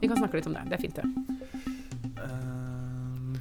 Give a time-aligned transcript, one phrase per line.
[0.00, 0.62] Vi kan snakke litt om det.
[0.70, 1.04] Det er fint, det.
[2.20, 3.36] Uh,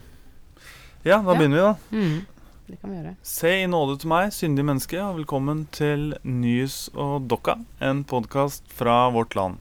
[1.08, 1.38] ja, da Ja.
[1.38, 1.76] begynner vi, da.
[1.92, 2.26] Mm.
[2.70, 3.16] Det kan vi gjøre.
[3.24, 8.64] Se i nåde til meg, syndig menneske, og velkommen til Nys og Dokka, en podkast
[8.68, 9.58] fra vårt land.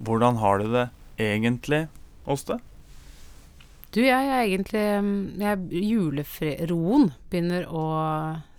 [0.00, 1.88] Hvordan har du det egentlig,
[2.26, 2.60] Åste?
[3.90, 7.84] Du, jeg er egentlig mm, jeg, Julefroen begynner å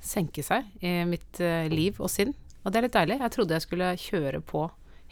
[0.03, 2.33] senke seg i mitt eh, liv og sinn.
[2.65, 3.19] Og det er litt deilig.
[3.21, 4.65] Jeg trodde jeg skulle kjøre på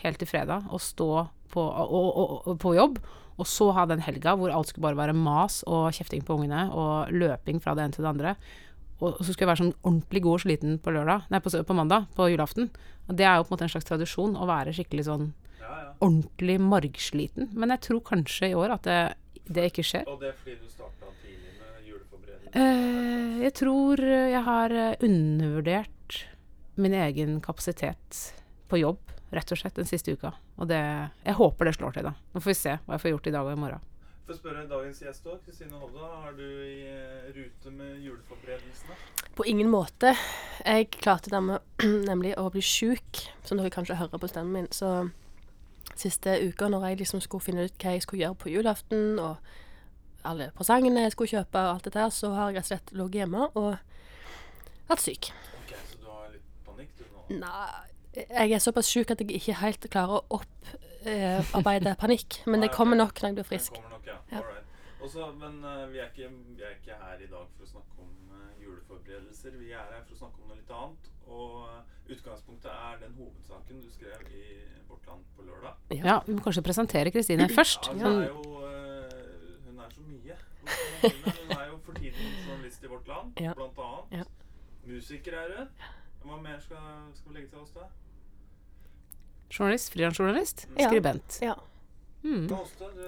[0.03, 2.08] helt til fredag og stå på, og,
[2.48, 2.99] og, på jobb,
[3.39, 6.66] og så ha den helga hvor alt skulle bare være mas og kjefting på ungene
[6.75, 8.35] og løping fra det ene til det andre.
[8.99, 11.75] Og så skulle jeg være sånn ordentlig god og sliten på lørdag, nei, på, på
[11.77, 12.67] mandag, på julaften.
[13.08, 15.30] Og det er jo på en måte en slags tradisjon å være skikkelig sånn
[15.99, 17.50] ordentlig margsliten.
[17.55, 19.00] Men jeg tror kanskje i år at det,
[19.47, 20.08] det ikke skjer.
[20.09, 22.63] Og det er fordi du starta tidlig med juleforberedelse?
[22.63, 26.20] Eh, jeg tror jeg har eh, undervurdert
[26.80, 28.22] min egen kapasitet
[28.72, 29.02] på jobb,
[29.35, 30.33] rett og slett, den siste uka.
[30.57, 30.81] Og det
[31.25, 32.13] Jeg håper det slår til, da.
[32.33, 33.86] Nå får vi se hva jeg får gjort i dag og i morgen.
[34.30, 36.08] For å spørre dagens gjest òg, Kristine Hovda.
[36.30, 38.97] Er du i eh, rute med juleforberedelsene?
[39.33, 40.11] På ingen måte.
[40.61, 41.66] Jeg klarte dermed
[42.11, 44.69] nemlig å bli sjuk, som dere kanskje hører på stemmen min.
[44.69, 45.09] Så
[45.97, 49.41] siste uka, når jeg liksom skulle finne ut hva jeg skulle gjøre på julaften, og
[50.30, 52.93] alle presangene jeg skulle kjøpe, og alt dette her, så har jeg rett og slett
[53.02, 53.71] ligget hjemme og
[54.91, 55.31] vært syk.
[55.64, 57.25] Ok, Så du har litt panikk du nå?
[57.41, 62.41] Nei, jeg er såpass sjuk at jeg ikke helt klarer å opparbeide panikk.
[62.49, 63.77] Men det kommer nok når jeg blir frisk.
[63.79, 64.17] Det nok, ja.
[64.33, 64.41] Ja.
[64.99, 68.02] Også, men uh, vi, er ikke, vi er ikke her i dag for å snakke
[68.03, 69.53] om uh, juleforberedelser.
[69.61, 71.07] Vi er her for å snakke om noe litt annet.
[71.30, 74.43] Og uh, utgangspunktet er den hovedsaken du skrev i
[74.89, 75.77] Vårt Land på lørdag.
[75.95, 77.87] Ja, vi må kanskje presentere Kristine først.
[77.93, 80.37] Ja, hun Sånn, er jo eh, Hun er så mye.
[81.05, 83.53] Hun er jo for tiden journalist i Vårt Land, Ja.
[83.57, 84.19] blant annet.
[84.19, 84.25] Ja.
[84.89, 85.71] Musiker er hun.
[86.25, 86.78] Hva mer skal,
[87.17, 87.88] skal vi legge til oss da?
[89.50, 90.88] journalist, frilansjournalist, Ja.
[90.89, 91.39] skribent.
[91.42, 91.56] Ja.
[92.23, 92.50] Mm.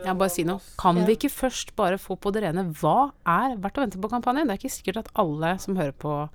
[0.06, 0.60] Ja, bare si noe.
[0.80, 1.06] Kan Ja.
[1.06, 4.48] vi ikke først bare få på det rene hva er Verdt å vente på-kampanjen?
[4.48, 6.30] Det er ikke sikkert at alle som hører på,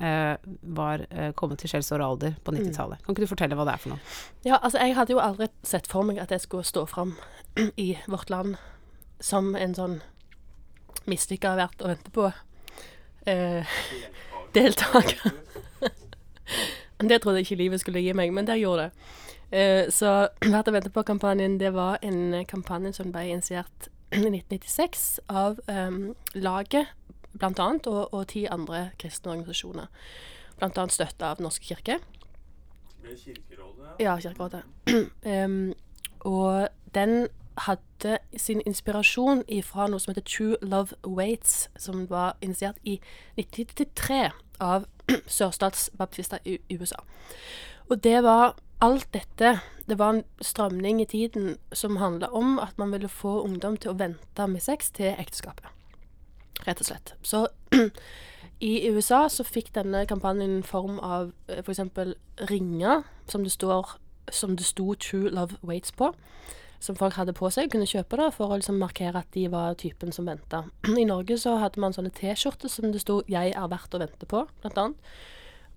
[0.00, 3.04] eh, var eh, kommet til skjellsår og alder på 90-tallet.
[3.04, 4.00] Kan ikke du fortelle hva det er for noe?
[4.44, 7.16] Ja, altså jeg hadde jo aldri sett for meg at jeg skulle stå fram
[7.76, 8.56] i vårt land
[9.20, 10.00] som en sånn
[11.06, 12.32] mislykka verdt å vente på
[13.26, 13.64] eh,
[14.54, 15.32] deltaker.
[17.10, 19.06] Det trodde jeg ikke livet skulle gi meg, men det gjorde det.
[19.52, 25.20] Eh, så Verdt å vente på-kampanjen, det var en kampanje som ble initiert i 1996
[25.28, 26.92] av um, laget,
[27.42, 29.90] annet, og, og ti andre kristne organisasjoner.
[30.62, 31.98] Annet støtta av Norske kirke.
[33.02, 34.62] Ble Kirkerådet, Ja, Kirkerådet.
[35.26, 35.72] um,
[36.36, 37.28] og den
[37.66, 43.00] hadde sin inspirasjon fra noe som heter True Love Waits, som var initiert i
[43.36, 44.30] 1993
[44.60, 44.86] av
[45.26, 47.00] sørstatsbaptister i USA.
[47.90, 52.78] Og det var alt dette Det var en strømning i tiden som handla om at
[52.78, 55.66] man ville få ungdom til å vente med sex til ekteskapet.
[56.66, 57.14] Rett og slett.
[57.22, 57.48] Så
[58.60, 61.80] i USA så fikk denne kampanjen form av eh, f.eks.
[62.50, 63.96] ringer som det, står,
[64.30, 66.14] som det sto 'True Love Waits' på.
[66.82, 69.76] Som folk hadde på seg, kunne kjøpe da, for å liksom markere at de var
[69.78, 70.64] typen som venta.
[71.02, 74.26] I Norge så hadde man sånne T-skjorter som det sto 'Jeg er verdt å vente
[74.26, 75.12] på', blant annet.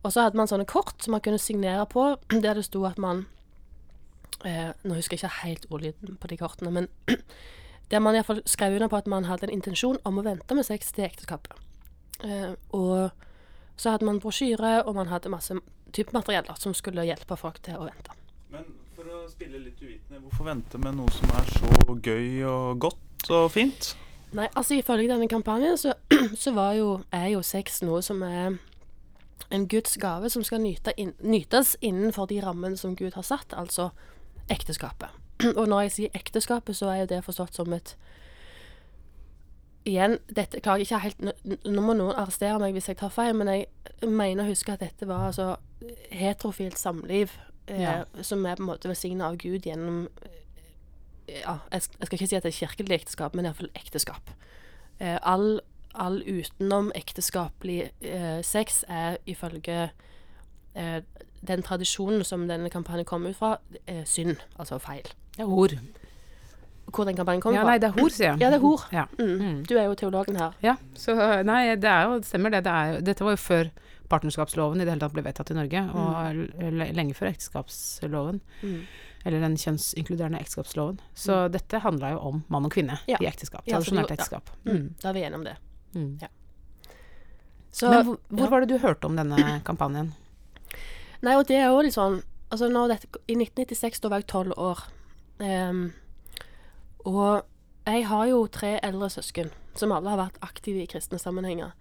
[0.01, 2.97] Og så hadde man sånne kort som man kunne signere på, der det sto at
[2.97, 3.27] man
[4.43, 6.89] eh, Nå husker jeg ikke helt ordlyden på de kortene, men
[7.91, 10.66] der man iallfall skrev under på at man hadde en intensjon om å vente med
[10.66, 11.53] sex til ekteskapet.
[12.23, 13.11] Eh, og
[13.77, 15.53] så hadde man brosjyre, og man hadde masse
[15.93, 16.11] type
[16.57, 18.11] som skulle hjelpe folk til å vente.
[18.49, 18.66] Men
[19.31, 23.94] spille litt uvitende, hvorfor vente med noe som er så gøy og godt og fint?
[24.36, 25.94] Nei, altså ifølge denne kampanjen så,
[26.44, 28.58] så jo, er jo sex noe som er
[29.53, 33.53] en Guds gave som skal nyte inn, nytes innenfor de rammene som Gud har satt,
[33.53, 33.90] altså
[34.50, 35.09] ekteskapet.
[35.59, 37.96] Og når jeg sier ekteskapet, så er jo det forstått som et
[39.85, 43.35] Igjen, dette klarer jeg ikke helt Nå må noen arrestere meg hvis jeg tar feil,
[43.38, 43.68] men jeg
[44.09, 45.59] mener å huske at dette var altså
[46.09, 47.35] heterofilt samliv
[47.68, 48.03] Ja.
[48.22, 52.38] som er på en måte velsigna av Gud gjennom eh, ja, jeg, skal ikke si
[52.38, 54.29] at det er kirkelig ekteskap, men iallfall ekteskap.
[55.00, 55.59] Eh, all,
[55.94, 59.90] all utenom ekteskapelig eh, sex er ifølge
[60.76, 61.00] eh,
[61.46, 63.56] den tradisjonen som denne kampanjen kom ut fra,
[63.88, 65.09] eh, synd, altså feil.
[65.35, 65.73] Det er hor.
[66.94, 67.73] Hvor den kampanjen kom Ja, fra?
[67.73, 68.41] nei, det er hor, sier jeg.
[68.46, 68.85] Ja, det er hor.
[68.94, 69.06] Ja.
[69.18, 69.34] Mm.
[69.41, 69.58] Mm.
[69.66, 70.53] Du er jo teologen her.
[70.64, 72.64] Ja, så nei, det er jo, stemmer det.
[72.70, 73.72] det er jo, dette var jo før
[74.09, 78.81] partnerskapsloven i det hele tatt ble vedtatt i Norge, og lenge før ekteskapsloven, Mm.
[79.25, 80.99] eller den kjønnsinkluderende ekteskapsloven.
[81.16, 83.17] Så dette handla jo om mann og kvinne Ja.
[83.22, 83.66] i ekteskap.
[83.66, 84.23] Tradisjonelt det- ja.
[84.23, 84.49] ekteskap.
[84.66, 84.75] Mm.
[84.75, 84.96] Mm.
[85.02, 85.57] Da er vi enige om det.
[85.96, 86.17] Mm.
[86.22, 86.28] Ja.
[87.72, 90.13] Så, Men hvor, hvor var det du hørte om denne kampanjen?
[91.22, 94.53] Nei, og det er jo litt sånn Altså, dette I 1996, da var jeg tolv
[94.55, 94.79] år.
[95.40, 95.93] Um,
[97.05, 97.43] Og
[97.87, 101.73] jeg har jo tre eldre søsken som alle har vært aktive i kristne sammenhenger.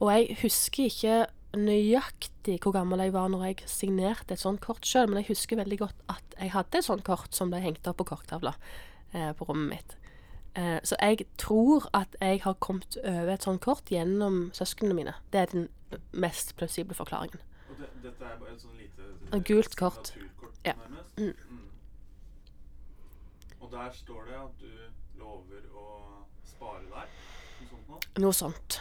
[0.00, 1.26] Og jeg husker ikke
[1.56, 5.58] nøyaktig hvor gammel jeg var når jeg signerte et sånt kort sjøl, men jeg husker
[5.58, 8.54] veldig godt at jeg hadde et sånt kort som ble hengt opp på korktavla
[9.12, 9.96] eh, på rommet mitt.
[10.54, 15.14] Eh, så jeg tror at jeg har kommet over et sånt kort gjennom søsknene mine.
[15.32, 15.68] Det er den
[16.12, 17.42] mest plausible forklaringen.
[17.70, 20.14] Og det, dette er bare et sånn lite Et gult kort.
[20.66, 20.74] Ja.
[21.16, 21.34] Mm.
[21.48, 21.66] Mm.
[23.60, 25.86] Og der står det at du lover å
[26.46, 27.20] spare deg?
[27.60, 28.00] Noe sånt noe?
[28.24, 28.80] Noe sånt.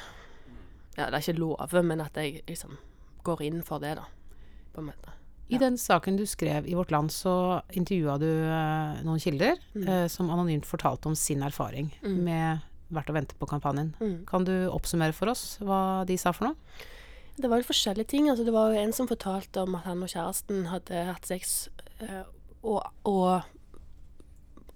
[0.98, 2.78] Ja, det er ikke love, men at jeg liksom
[3.24, 4.06] går inn for det, da.
[4.74, 5.14] På en måte.
[5.50, 9.88] I den saken du skrev i Vårt Land, så intervjua du eh, noen kilder Mm.
[9.88, 12.24] eh, som anonymt fortalte om sin erfaring Mm.
[12.24, 12.60] med
[12.92, 13.94] Vært å vente på-kampanjen.
[14.02, 14.26] Mm.
[14.26, 16.56] Kan du oppsummere for oss hva de sa for noe?
[17.38, 18.30] Det var jo forskjellige ting.
[18.32, 21.70] Altså, det var jo en som fortalte om at han og kjæresten hadde hatt sex
[22.02, 22.24] eh,
[22.64, 23.44] og, og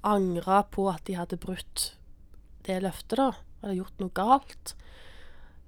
[0.04, 1.94] angra på at de hadde brutt
[2.68, 3.32] det løftet, da.
[3.64, 4.76] Eller gjort noe galt.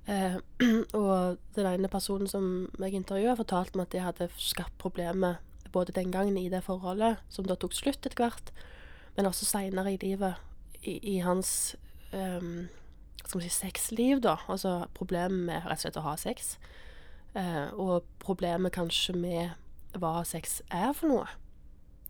[0.07, 0.37] Eh,
[1.01, 5.41] og den ene personen som jeg intervjuet, fortalte meg at de hadde skapt problemer
[5.75, 8.51] både den gangen i det forholdet, som da tok slutt etter hvert,
[9.17, 10.39] men også seinere i livet,
[10.85, 11.75] i, i hans
[12.13, 12.67] um,
[13.25, 14.37] skal man si, sexliv, da.
[14.47, 16.55] Altså problemet med rett og slett å ha sex.
[17.35, 21.25] Eh, og problemet kanskje med hva sex er for noe.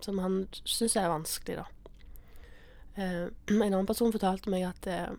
[0.03, 1.65] Som han syns er vanskelig, da.
[3.00, 3.24] Eh,
[3.56, 5.15] en annen person fortalte meg at eh,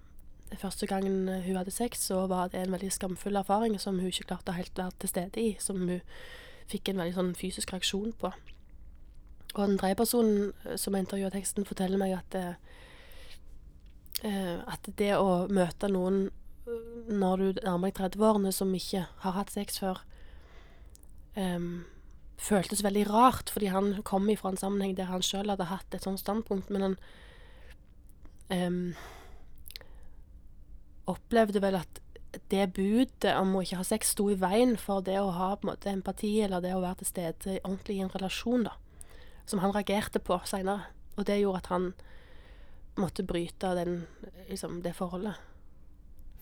[0.54, 4.28] første gangen hun hadde sex, så var det en veldig skamfull erfaring som hun ikke
[4.30, 5.56] klarte å helt være til stede i.
[5.60, 6.00] Som hun
[6.70, 8.32] fikk en veldig sånn fysisk reaksjon på.
[9.56, 12.54] Og den tredje personen eh, som intervjuet teksten, forteller meg at eh,
[14.26, 16.28] eh, at det å møte noen
[17.06, 20.00] når du nærmer deg 30-årene som ikke har hatt sex før,
[21.38, 21.84] um,
[22.42, 26.02] føltes veldig rart, fordi han kom ifra en sammenheng der han sjøl hadde hatt et
[26.02, 26.96] sånt standpunkt, men han
[28.50, 28.80] em,
[31.10, 32.00] opplevde vel at
[32.50, 35.90] det budet om å ikke ha sex sto i veien for det å ha måte
[35.92, 38.74] empati, eller det å være til stede ordentlig i en relasjon, da.
[39.48, 40.90] Som han reagerte på seinere.
[41.16, 41.92] Og det gjorde at han
[43.00, 44.00] måtte bryte den,
[44.50, 45.38] liksom, det forholdet.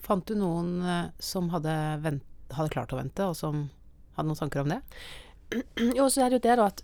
[0.05, 1.75] Fant du noen eh, som hadde,
[2.05, 2.25] vent,
[2.55, 3.69] hadde klart å vente, og som
[4.17, 4.81] hadde noen tanker om det?
[5.99, 6.83] Jo, så er det jo det, da, at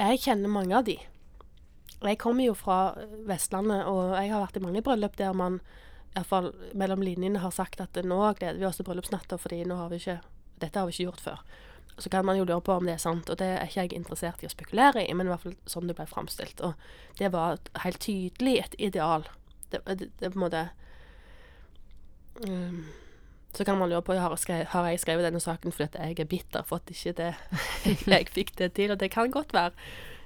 [0.00, 0.96] jeg kjenner mange av de.
[2.00, 2.94] Jeg kommer jo fra
[3.28, 5.60] Vestlandet, og jeg har vært i mange bryllup der man
[6.16, 9.90] iallfall mellom linjene har sagt at nå gleder vi oss til bryllupsnatta, fordi nå har
[9.92, 10.20] vi ikke
[10.60, 11.38] Dette har vi ikke gjort før.
[12.00, 13.94] Så kan man jo lure på om det er sant, og det er ikke jeg
[13.96, 16.60] interessert i å spekulere i, men i hvert fall sånn det ble framstilt.
[16.60, 16.74] Og
[17.18, 19.24] det var helt tydelig et ideal.
[19.72, 20.62] Det, det, det på en måte
[22.46, 22.84] um,
[23.52, 26.18] Så kan man lure på har, jeg skrevet, har jeg skrevet denne saken fordi jeg
[26.22, 27.30] er bitter for at ikke det
[28.14, 29.72] jeg fikk det til, og det kan godt være.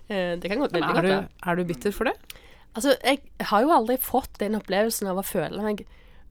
[0.09, 1.29] Eh, Det kan godt, veldig godt du, være.
[1.47, 2.17] er du bitter for det?
[2.75, 5.85] Altså, jeg har jo aldri fått den opplevelsen av å føle meg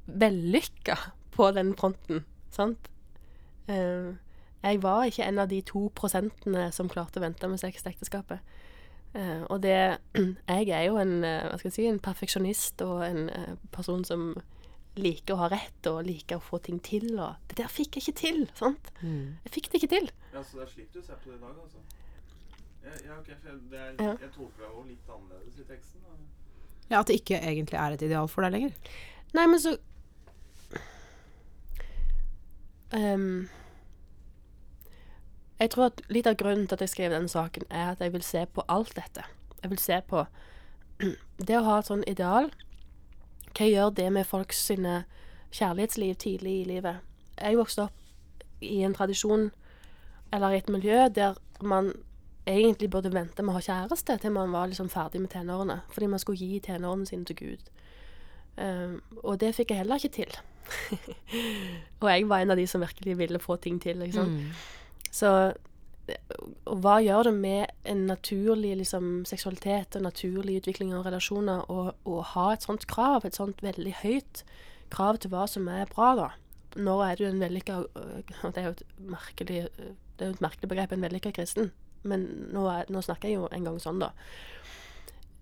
[0.06, 0.98] vellykka
[1.34, 2.90] på den fronten, sant?
[3.72, 4.12] Eh,
[4.64, 7.94] jeg var ikke en av de to prosentene som klarte å vente med sex til
[7.94, 8.44] ekteskapet.
[9.16, 10.00] Eh, og det
[10.50, 13.24] Jeg er jo en, eh, hva skal jeg si, en perfeksjonist og en
[13.72, 14.34] person som
[15.00, 18.04] liker å ha rett og liker å få ting til, og det der fikk jeg
[18.04, 18.92] ikke til, sant?
[19.02, 20.12] Jeg fikk det ikke til.
[20.36, 21.82] Ja, så det er slik du ser på det i dag, altså?
[22.84, 24.16] Ja, okay, ok, for det er, Ja.
[24.22, 26.02] jeg tolker deg jo litt annerledes i teksten.
[26.04, 26.10] Da.
[26.92, 28.74] Ja, At det ikke egentlig er et ideal for deg lenger?
[29.34, 29.78] Nei, men så
[32.94, 33.50] um,
[35.60, 38.14] Jeg tror at litt av grunnen til at jeg skrev denne saken, er at jeg
[38.14, 39.24] vil se på alt dette.
[39.64, 40.26] Jeg vil se på
[41.48, 42.50] det å ha et sånn ideal.
[43.54, 45.04] Hva gjør det med folks sine
[45.54, 47.00] kjærlighetsliv tidlig i livet?
[47.40, 49.52] Jeg vokste opp i en tradisjon,
[50.34, 51.94] eller i et miljø, der man
[52.46, 55.82] egentlig burde vente med å ha kjæreste til man var liksom ferdig med tenårene.
[55.94, 57.70] Fordi man skulle gi tenårene sine til Gud.
[58.58, 60.34] Um, og det fikk jeg heller ikke til.
[62.02, 64.04] og jeg var en av de som virkelig ville få ting til.
[64.04, 64.36] Liksom.
[64.38, 64.50] Mm.
[65.12, 65.54] Så
[66.68, 72.16] og hva gjør det med en naturlig liksom, seksualitet og naturlig utvikling av relasjoner å
[72.34, 74.44] ha et sånt krav, et sånt veldig høyt
[74.94, 76.30] krav til hva som er bra, da?
[76.74, 80.70] Når er du en vellykka Det er jo et merkelig, øh, det er et merkelig
[80.70, 81.72] begrep, en vellykka kristen.
[82.04, 84.12] Men nå, er, nå snakker jeg jo en gang sånn, da.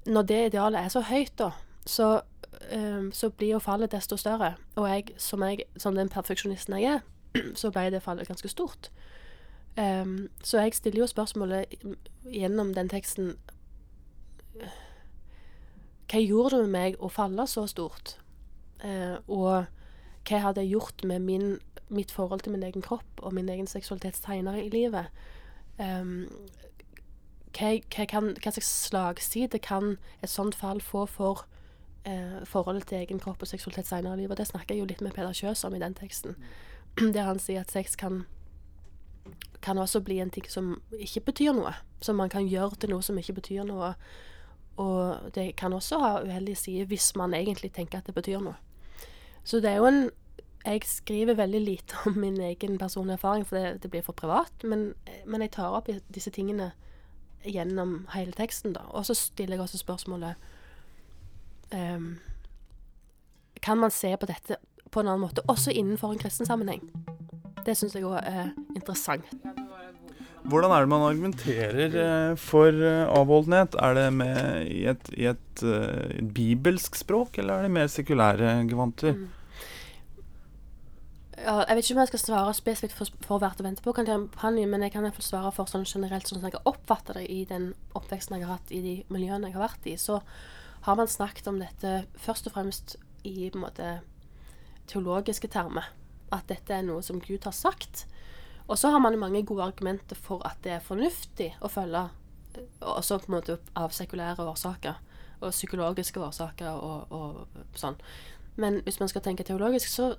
[0.06, 1.52] Når det idealet er så høyt, da,
[1.86, 2.10] så,
[2.74, 4.56] um, så blir jo fallet desto større.
[4.76, 7.04] Og jeg, som, jeg, som den perfeksjonisten jeg er,
[7.60, 8.92] så ble det fallet ganske stort.
[9.78, 11.78] Um, så jeg stiller jo spørsmålet
[12.28, 13.38] gjennom den teksten
[16.12, 18.18] Hva gjorde det med meg å falle så stort?
[18.84, 19.70] Uh, og
[20.28, 21.54] hva hadde jeg gjort med min,
[21.88, 25.08] mitt forhold til min egen kropp og min egen seksualitet senere i livet?
[25.82, 26.28] Ehm,
[27.58, 31.46] hva, hva, kan, hva slags slagside kan et sånt fall få for
[32.06, 34.38] eh, forholdet til egen kropp og seksualitet senere i livet.
[34.40, 36.38] Det snakker jeg jo litt med Peder Kjøs om i den teksten.
[37.16, 38.24] Der han sier at sex kan,
[39.62, 41.76] kan også bli en ting som ikke betyr noe.
[42.02, 43.94] Som man kan gjøre til noe som ikke betyr noe.
[44.82, 48.58] Og det kan også ha uheldige sider hvis man egentlig tenker at det betyr noe.
[49.44, 50.04] Så det er jo en
[50.66, 54.64] Jeg skriver veldig lite om min egen personlige erfaring, for det, det blir for privat.
[54.64, 54.92] Men,
[55.26, 56.72] men jeg tar opp disse tingene
[57.48, 58.86] gjennom hele teksten, da.
[58.94, 60.36] Og så stiller jeg også spørsmålet
[61.74, 62.20] um,
[63.62, 64.60] Kan man se på dette
[64.92, 66.84] på en annen måte, også innenfor en kristen sammenheng?
[67.66, 69.28] Det syns jeg òg er interessant.
[70.50, 73.78] Hvordan er det man argumenterer eh, for eh, avholdenhet?
[73.78, 77.92] Er det med i et, i et, eh, et bibelsk språk, eller er det mer
[77.94, 79.14] sekulære gevanter?
[79.20, 79.41] Mm.
[81.42, 84.70] Jeg vet ikke om jeg skal svare spesifikt for, for hvert å vente på kampanjen,
[84.70, 87.40] men jeg kan iallfall svare for sånn generelt sånn som jeg har oppfattet det i
[87.50, 89.96] den oppveksten jeg har hatt i de miljøene jeg har vært i.
[89.98, 90.20] Så
[90.86, 92.96] har man snakket om dette først og fremst
[93.26, 93.90] i på en måte
[94.92, 95.90] teologiske termer.
[96.32, 98.06] At dette er noe som Gud har sagt.
[98.68, 102.08] Og så har man mange gode argumenter for at det er fornuftig å følge
[102.80, 105.00] også på en måte av sekulære årsaker
[105.42, 107.98] og psykologiske årsaker og, og sånn.
[108.62, 110.12] Men hvis man skal tenke teologisk, så,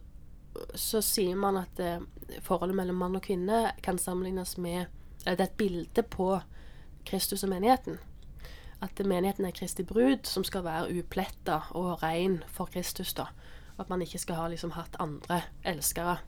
[0.75, 2.03] så sier man at eh,
[2.45, 4.87] forholdet mellom mann og kvinne kan sammenlignes med
[5.25, 6.41] Det er et bilde på
[7.07, 7.99] Kristus og menigheten.
[8.83, 13.15] At menigheten er Kristi brud, som skal være upletta og ren for Kristus.
[13.15, 13.27] da.
[13.79, 16.19] At man ikke skal ha liksom hatt andre elskere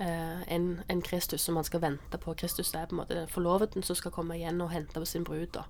[0.00, 2.34] eh, enn en Kristus, som man skal vente på.
[2.34, 5.24] Kristus er på en måte den forloveden som skal komme igjen og hente på sin
[5.24, 5.46] brud.
[5.54, 5.62] da.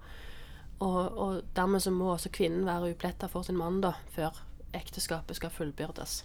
[0.79, 4.45] Og, og dermed så må også kvinnen være upletta for sin mann da, før
[4.75, 6.25] ekteskapet skal fullbyrdes.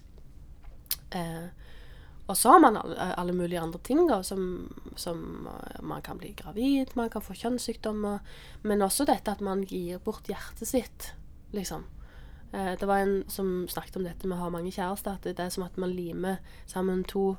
[1.12, 1.47] Eh,
[2.31, 6.17] og så har man alle, alle mulige andre ting, da, som, som eh, Man kan
[6.17, 8.21] bli gravid, man kan få kjønnssykdommer,
[8.63, 11.12] men også dette at man gir bort hjertet sitt,
[11.51, 11.83] liksom.
[12.53, 15.39] Eh, det var en som snakket om dette med å ha mange kjærester, at det
[15.41, 17.33] er som at man limer sammen to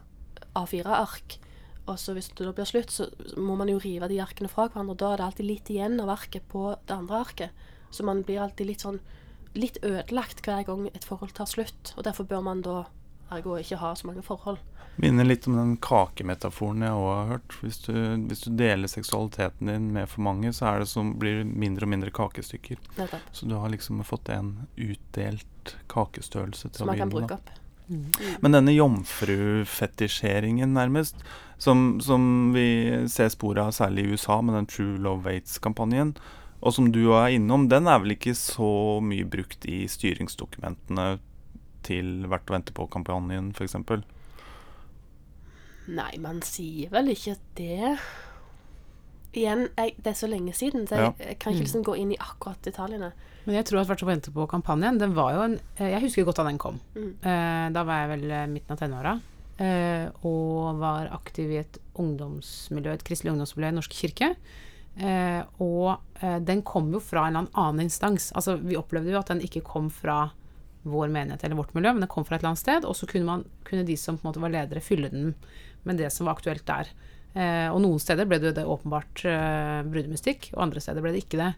[0.58, 1.38] A4-ark.
[1.84, 4.66] Og så hvis det da blir slutt, så må man jo rive de arkene fra
[4.68, 4.96] hverandre.
[5.00, 7.64] Da er det alltid litt igjen av arket på det andre arket.
[7.92, 9.02] Så man blir alltid litt sånn
[9.54, 11.92] litt ødelagt hver gang et forhold tar slutt.
[11.94, 12.86] Og derfor bør man da
[13.34, 14.58] ergo ikke ha så mange forhold.
[14.96, 17.50] Minner litt om den kakemetaforen jeg òg har hørt.
[17.64, 17.92] Hvis du,
[18.28, 21.82] hvis du deler seksualiteten din med for mange, så er det som, blir det mindre
[21.88, 22.78] og mindre kakestykker.
[23.00, 23.24] Nettopp.
[23.34, 27.50] Så du har liksom fått en utdelt kakestørrelse til Som å man kan bruke opp.
[27.50, 27.60] opp.
[28.40, 31.16] Men denne jomfrufetisjeringen, nærmest,
[31.60, 36.14] som, som vi ser spor av særlig i USA med den True Love Waits-kampanjen,
[36.64, 41.18] og som du er innom, den er vel ikke så mye brukt i styringsdokumentene
[41.86, 43.76] til Verdt å vente på-kampanjen, f.eks.?
[45.94, 47.94] Nei, man sier vel ikke det.
[49.34, 51.12] Igjen, jeg, det er så lenge siden, så jeg, Ja.
[51.28, 53.10] jeg kan ikke liksom gå inn i akkurat detaljene.
[53.44, 56.24] Men jeg tror at Verdt å vente på-kampanjen, den var jo en eh, Jeg husker
[56.24, 56.78] godt da den kom.
[56.94, 57.10] Mm.
[57.20, 59.16] Eh, da var jeg vel eh, midten av tenåra.
[59.60, 64.30] Eh, og var aktiv i et ungdomsmiljø, et kristelig ungdomsmiljø i Norsk kirke.
[64.96, 68.30] Eh, og eh, den kom jo fra en eller annen instans.
[68.38, 70.30] Altså, vi opplevde jo at den ikke kom fra
[70.84, 72.86] vår menighet eller vårt miljø, men det kom fra et eller annet sted.
[72.88, 75.32] Og så kunne, man, kunne de som var ledere, fylle den
[75.84, 76.92] med det som var aktuelt der.
[77.34, 81.24] Eh, og noen steder ble det det åpenbart eh, brudemystikk, og andre steder ble det
[81.24, 81.52] ikke det.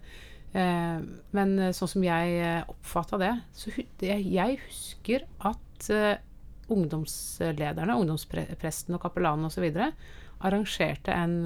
[0.56, 1.00] Eh,
[1.36, 6.22] men eh, sånn som jeg eh, oppfatta det, så det, jeg husker at eh,
[6.72, 9.68] ungdomslederne, ungdomspresten og kapellanen osv.
[10.42, 11.36] arrangerte en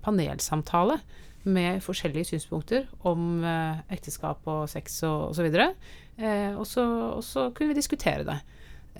[0.00, 0.96] panelsamtale
[1.44, 3.44] med forskjellige synspunkter om
[3.92, 5.50] ekteskap og sex og osv.
[6.20, 6.84] Eh, og, så,
[7.16, 8.38] og så kunne vi diskutere det.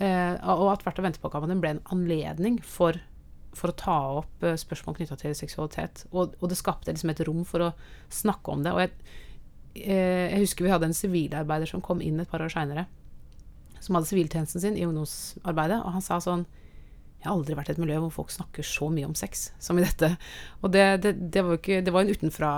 [0.00, 1.20] Eh, og at Verdt å vente
[1.60, 2.96] ble en anledning for,
[3.56, 6.06] for å ta opp eh, spørsmål knytta til seksualitet.
[6.12, 7.74] Og, og det skapte liksom et rom for å
[8.12, 8.72] snakke om det.
[8.72, 8.94] Og jeg,
[9.82, 12.86] eh, jeg husker vi hadde en sivilarbeider som kom inn et par år seinere,
[13.80, 16.46] som hadde siviltjenesten sin i ungdomsarbeidet, og han sa sånn
[17.20, 19.76] jeg har aldri vært i et miljø hvor folk snakker så mye om sex som
[19.76, 20.14] i dette.
[20.64, 22.52] Og det, det, det var jo ikke Det var en utenfra,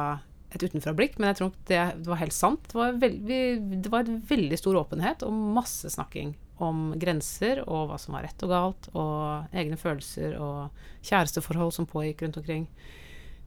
[0.53, 2.65] et utenfra-blikk, men jeg tror det, var helt sant.
[2.69, 3.39] Det var, veld, vi,
[3.83, 8.27] det var et veldig stor åpenhet og masse snakking om grenser og hva som var
[8.27, 12.69] rett og galt, og egne følelser og kjæresteforhold som pågikk rundt omkring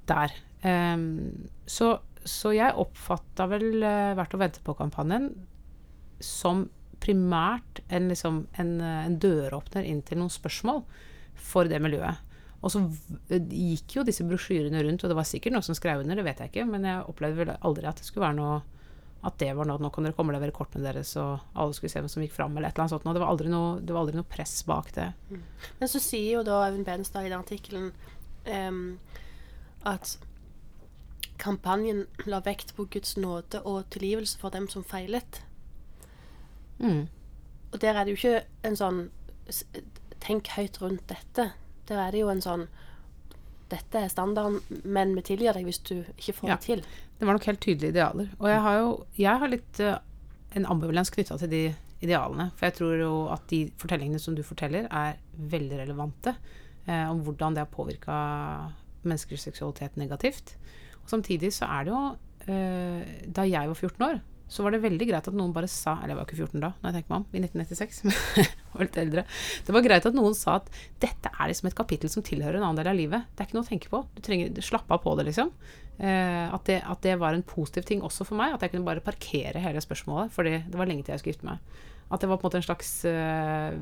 [0.10, 0.34] der.
[0.66, 1.96] Um, så,
[2.26, 5.30] så jeg oppfatta vel uh, Verdt å vente på-kampanjen
[6.24, 6.66] som
[7.04, 10.80] primært en, liksom, en, eh, en døråpner inn til noen spørsmål
[11.36, 12.24] for det miljøet.
[12.66, 12.82] Og så
[13.30, 16.40] gikk jo disse brosjyrene rundt, og det var sikkert noen som skrev under, det vet
[16.42, 18.64] jeg ikke, men jeg opplevde vel aldri at det skulle være noe
[19.26, 21.90] at det var noe Nå kan dere komme og levere kortene deres, og alle skulle
[21.90, 23.08] se hvem som gikk fram, eller et eller annet sånt.
[23.18, 25.08] Det var aldri noe, det var aldri noe press bak det.
[25.80, 27.88] Men så sier jo da Even Benstad i den artikkelen
[28.46, 29.00] um,
[29.86, 30.18] at
[31.42, 35.42] kampanjen la vekt på Guds nåde og tilgivelse for dem som feilet.
[36.78, 37.08] Mm.
[37.74, 39.06] Og der er det jo ikke en sånn
[40.26, 41.52] Tenk høyt rundt dette.
[41.88, 42.68] Der er det jo en sånn
[43.70, 46.56] Dette er standarden, men vi tilgir deg hvis du ikke får Ja.
[46.56, 46.84] det til.
[47.18, 48.28] Det var nok helt tydelige idealer.
[48.40, 49.96] Og jeg har jo jeg har litt uh,
[50.56, 51.64] en ambivalens knytta til de
[52.06, 52.52] idealene.
[52.56, 56.36] For jeg tror jo at de fortellingene som du forteller, er veldig relevante
[56.86, 58.18] eh, om hvordan det har påvirka
[59.04, 60.56] menneskers seksualitet negativt.
[61.04, 62.04] Og samtidig så er det jo
[62.48, 65.96] eh, Da jeg var 14 år, så var det veldig greit at noen bare sa
[65.98, 68.02] Eller jeg var ikke 14 da, når jeg tenker meg om, i 1996.
[68.06, 69.24] men jeg var litt eldre.
[69.66, 70.70] Det var greit at noen sa at
[71.02, 73.26] dette er liksom et kapittel som tilhører en annen del av livet.
[73.34, 74.04] Det er ikke noe å tenke på.
[74.14, 75.50] Du trenger Slapp av på det, liksom.
[75.98, 78.54] Eh, at, det, at det var en positiv ting også for meg.
[78.54, 80.34] At jeg kunne bare parkere hele spørsmålet.
[80.36, 81.76] Fordi det var lenge til jeg skulle gifte meg.
[82.14, 83.78] At det var på en måte en slags eh,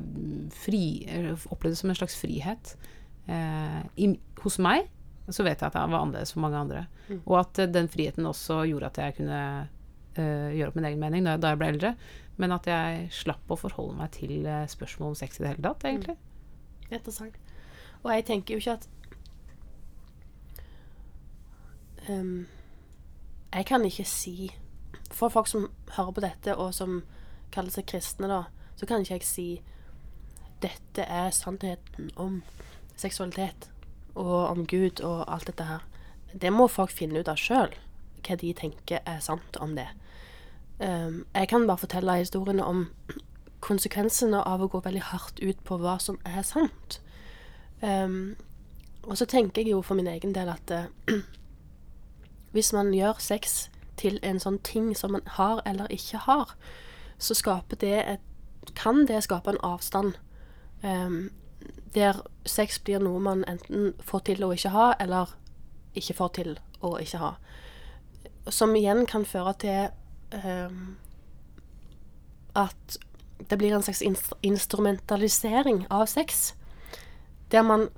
[0.64, 2.74] fri eh, Opplevdes som en slags frihet.
[3.28, 4.88] Eh, i, hos meg
[5.32, 6.86] så vet jeg at det var annerledes for mange andre.
[7.22, 9.40] Og at den friheten også gjorde at jeg kunne
[10.20, 11.94] eh, gjøre opp min egen mening da, da jeg ble eldre.
[12.40, 15.66] Men at jeg slapp å forholde meg til uh, spørsmål om sex i det hele
[15.68, 16.16] tatt, egentlig.
[16.90, 17.36] Interessant.
[18.02, 18.88] Og jeg tenker jo ikke at
[22.10, 22.46] um,
[23.54, 24.50] Jeg kan ikke si
[25.14, 27.04] For folk som hører på dette, og som
[27.54, 28.42] kaller seg kristne, da,
[28.74, 29.48] så kan ikke jeg si
[30.64, 32.40] dette er sannheten om
[32.96, 33.68] seksualitet
[34.14, 35.84] og om Gud og alt dette her.
[36.32, 37.74] Det må folk finne ut av sjøl,
[38.24, 39.86] hva de tenker er sant om det.
[40.84, 42.86] Ehm, jeg kan bare fortelle historiene om
[43.64, 47.00] konsekvensene av å gå veldig hardt ut på hva som er sant.
[47.80, 48.36] Um,
[49.04, 50.84] og så tenker jeg jo for min egen del at uh,
[52.54, 56.54] hvis man gjør sex til en sånn ting som man har eller ikke har,
[57.18, 58.30] så skaper det et,
[58.76, 60.16] kan det skape en avstand
[60.84, 61.30] Um,
[61.94, 65.30] der sex blir noe man enten får til å ikke ha, eller
[65.96, 66.50] ikke får til
[66.84, 67.30] å ikke ha.
[68.52, 69.94] Som igjen kan føre til
[70.42, 70.96] ehm,
[72.54, 72.98] at
[73.50, 76.54] det blir en slags inst instrumentalisering av sex.
[77.50, 77.88] Der man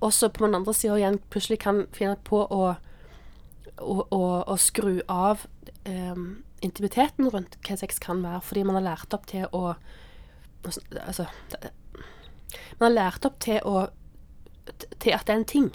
[0.00, 2.74] også på den andre sida igjen plutselig kan finne på å,
[3.80, 5.46] å, å, å skru av
[5.84, 9.76] um, intimiteten rundt hva sex kan være, fordi man har lært opp til å
[10.66, 11.28] Altså
[12.80, 13.84] Man har lært opp til å
[14.98, 15.68] til at det er en ting.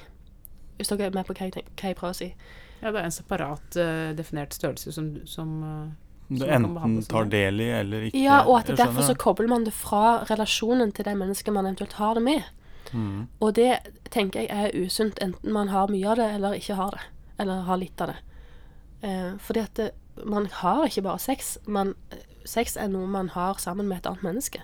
[0.76, 2.28] Hvis dere er med på hva jeg, hva jeg prøver å si.
[2.82, 5.92] Ja, det er en separat uh, definert størrelse som, som eh,
[6.32, 8.24] Du man kan enten tar del i eller ikke.
[8.24, 11.94] Ja, og at derfor så kobler man det fra relasjonen til det mennesket man eventuelt
[12.00, 12.42] har det med.
[12.92, 13.28] Mm.
[13.40, 13.78] Og det
[14.10, 17.06] tenker jeg er usunt, enten man har mye av det eller ikke har det.
[17.40, 18.18] Eller har litt av det.
[19.02, 19.92] Eh, fordi at det,
[20.26, 21.58] man har ikke bare sex.
[21.66, 21.94] Man,
[22.46, 24.64] sex er noe man har sammen med et annet menneske.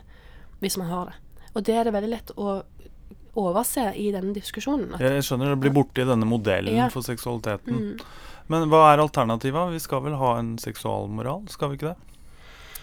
[0.59, 1.43] Hvis man har det.
[1.53, 2.61] Og det er det veldig lett å
[3.37, 4.95] overse i denne diskusjonen.
[4.99, 6.87] Jeg skjønner det blir borte i denne modellen Ja.
[6.89, 7.73] for seksualiteten.
[7.97, 7.99] mm,
[8.49, 9.73] Men hva er alternativet?
[9.73, 11.97] Vi skal vel ha en seksualmoral, skal vi ikke det?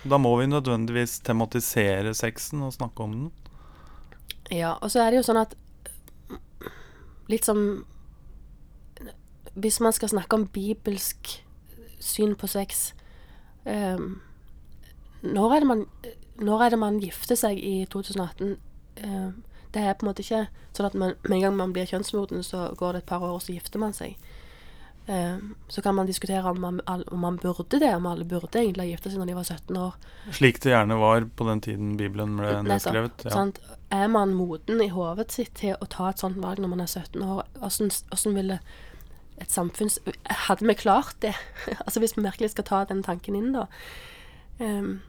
[0.04, 3.30] Da må vi nødvendigvis tematisere sexen og snakke om den.
[4.52, 5.54] Ja, og så er det jo sånn at
[7.28, 7.86] Litt som
[9.56, 11.44] Hvis man skal snakke om bibelsk
[11.98, 12.92] syn på sex
[13.64, 14.20] um,
[15.22, 15.86] når, er man,
[16.36, 18.58] når er det man gifter seg i 2018?
[19.00, 19.38] Ehm,
[19.74, 22.42] det er på en måte ikke sånn at man, med en gang man blir kjønnsmoden,
[22.46, 24.16] så går det et par år, og så gifter man seg.
[25.06, 28.86] Ehm, så kan man diskutere om man, om man burde det, om alle burde egentlig
[28.86, 29.98] ha gifta seg når de var 17 år.
[30.32, 33.26] Slik det gjerne var på den tiden Bibelen ble nedskrevet.
[33.26, 33.34] Ja.
[33.34, 33.60] Sant?
[33.92, 36.88] Er man moden i hodet sitt til å ta et sånt valg når man er
[36.88, 37.44] 17 år?
[37.60, 38.58] Hvordan, hvordan ville
[39.42, 39.90] et samfunn
[40.46, 41.34] Hadde vi klart det?
[41.84, 43.66] altså Hvis vi virkelig skal ta den tanken inn, da.
[44.58, 45.02] Um,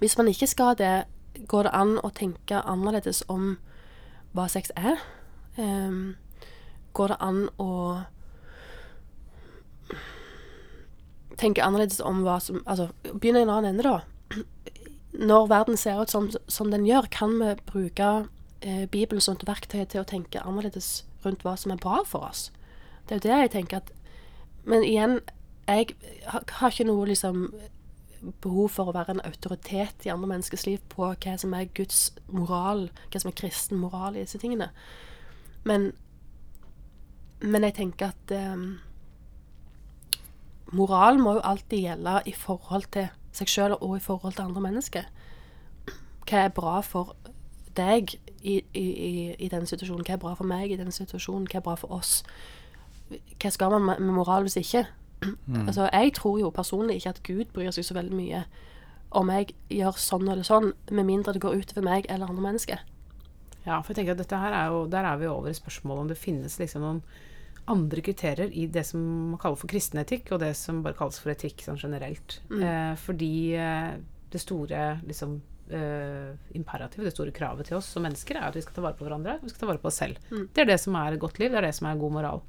[0.00, 1.04] hvis man ikke skal det,
[1.48, 3.56] går det an å tenke annerledes om
[4.34, 4.98] hva sex er?
[5.58, 6.16] Um,
[6.92, 7.70] går det an å
[11.38, 14.02] tenke annerledes om hva som Altså, begynne i en annen ende, da
[15.14, 18.26] når verden ser ut som, som den gjør, kan vi bruke
[18.60, 22.26] eh, Bibelen som et verktøy til å tenke annerledes rundt hva som er bra for
[22.26, 22.48] oss.
[23.06, 23.92] Det er jo det jeg tenker at
[24.64, 25.18] Men igjen,
[25.68, 25.92] jeg
[26.24, 27.50] har, har ikke noe liksom
[28.44, 32.06] behov for å være en autoritet i andre menneskers liv på hva som er Guds
[32.28, 34.70] moral, hva som er kristen moral i disse tingene.
[35.64, 35.92] Men,
[37.40, 38.64] men jeg tenker at eh,
[40.72, 44.64] moral må jo alltid gjelde i forhold til seg sjøl og i forhold til andre
[44.68, 45.06] mennesker.
[46.24, 47.14] Hva er bra for
[47.76, 48.86] deg i, i,
[49.34, 50.04] i, denne situasjonen?
[50.06, 51.48] Hva er bra for meg i den situasjonen?
[51.50, 52.20] Hva er bra for oss?
[53.10, 54.86] Hva skal man med moral hvis ikke?
[55.64, 58.44] Altså, jeg tror jo personlig ikke at Gud bryr seg så veldig mye
[59.14, 62.82] om jeg gjør sånn eller sånn, med mindre det går utover meg eller andre mennesker.
[63.64, 66.02] Ja, for jeg tenker at dette her er jo, Der er vi over i spørsmålet
[66.02, 67.00] om det finnes liksom noen
[67.70, 71.16] andre kriterier i det som man kaller for kristen etikk, og det som bare kalles
[71.22, 72.40] for etikk sånn generelt.
[72.52, 73.94] Eh, fordi eh,
[74.34, 75.38] det store liksom
[75.72, 78.98] eh, imperativet, det store kravet til oss som mennesker, er at vi skal ta vare
[78.98, 79.38] på hverandre.
[79.40, 80.20] Vi skal ta vare på oss selv.
[80.28, 80.48] Mm.
[80.52, 81.52] Det er det som er et godt liv.
[81.54, 82.44] Det er det som er god moral.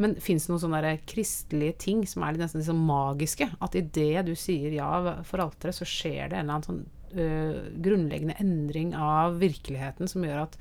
[0.00, 3.48] Men fins det noen sånne kristelige ting som er nesten liksom magiske?
[3.64, 4.90] At idet du sier ja
[5.26, 6.82] for alteret, så skjer det en eller annen sånn
[7.16, 10.58] øh, grunnleggende endring av virkeligheten som gjør at,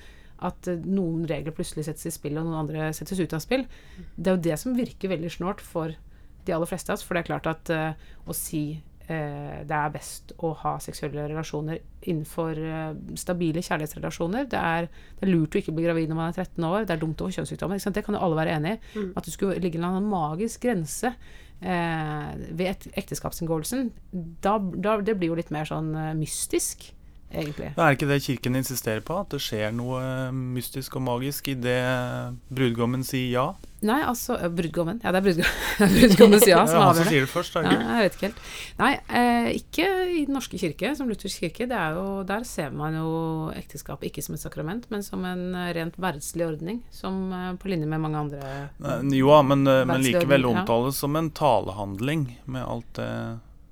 [0.50, 3.68] at øh, noen regler plutselig settes i spill, og noen andre settes ut av spill.
[4.16, 5.96] Det er jo det som virker veldig snålt for
[6.46, 7.06] de aller fleste av oss.
[7.06, 8.66] For det er klart at øh, å si
[9.08, 14.48] det er best å ha seksuelle relasjoner innenfor eh, stabile kjærlighetsrelasjoner.
[14.50, 14.90] Det er,
[15.20, 16.86] det er lurt å ikke bli gravid når man er 13 år.
[16.86, 17.82] Det er dumt å få kjønnssykdommer.
[17.82, 18.80] Det kan jo alle være enig i.
[18.96, 19.12] Mm.
[19.14, 23.90] At det skulle ligge en eller annen magisk grense eh, ved ekteskapsinngåelsen.
[24.46, 26.90] Da, da, det blir jo litt mer sånn eh, mystisk,
[27.32, 27.72] egentlig.
[27.76, 29.18] Er det ikke det Kirken insisterer på?
[29.22, 33.48] At det skjer noe eh, mystisk og magisk idet brudgommen sier ja?
[33.86, 34.98] Nei, altså eh, Brudgommen.
[35.04, 37.12] Ja, det er brudgommen brudgommens ja som han som avgjør det.
[37.12, 37.56] sier det først.
[37.60, 37.92] Er Ja, det ikke?
[37.96, 38.40] jeg vet ikke helt.
[38.80, 41.68] Nei, eh, ikke i Den norske kirke, som luthersk kirke.
[41.70, 43.12] Det er jo, der ser man jo
[43.54, 46.82] ekteskapet ikke som et sakrament, men som en eh, rent verdslig ordning.
[46.96, 48.42] Som eh, på linje med mange andre
[48.82, 51.00] Nei, Jo, men, eh, men likevel omtales ja.
[51.06, 53.12] som en talehandling, med alt det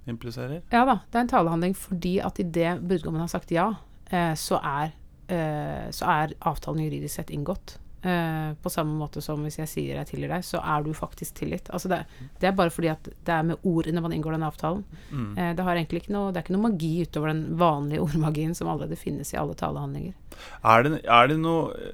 [0.10, 0.62] impliserer.
[0.74, 3.70] Ja da, det er en talehandling fordi at idet brudgommen har sagt ja,
[4.10, 4.94] eh, så, er,
[5.32, 7.78] eh, så er avtalen juridisk sett inngått.
[8.04, 11.38] Eh, på samme måte som hvis jeg sier jeg tilgir deg, så er du faktisk
[11.38, 11.70] tilgitt.
[11.72, 12.02] Altså det,
[12.42, 14.82] det er bare fordi at det er med ord når man inngår den avtalen.
[15.08, 15.30] Mm.
[15.38, 18.58] Eh, det, har egentlig ikke noe, det er ikke noe magi utover den vanlige ordmagien
[18.60, 20.18] som allerede finnes i alle talehandlinger.
[20.68, 21.94] Er, det, er det noe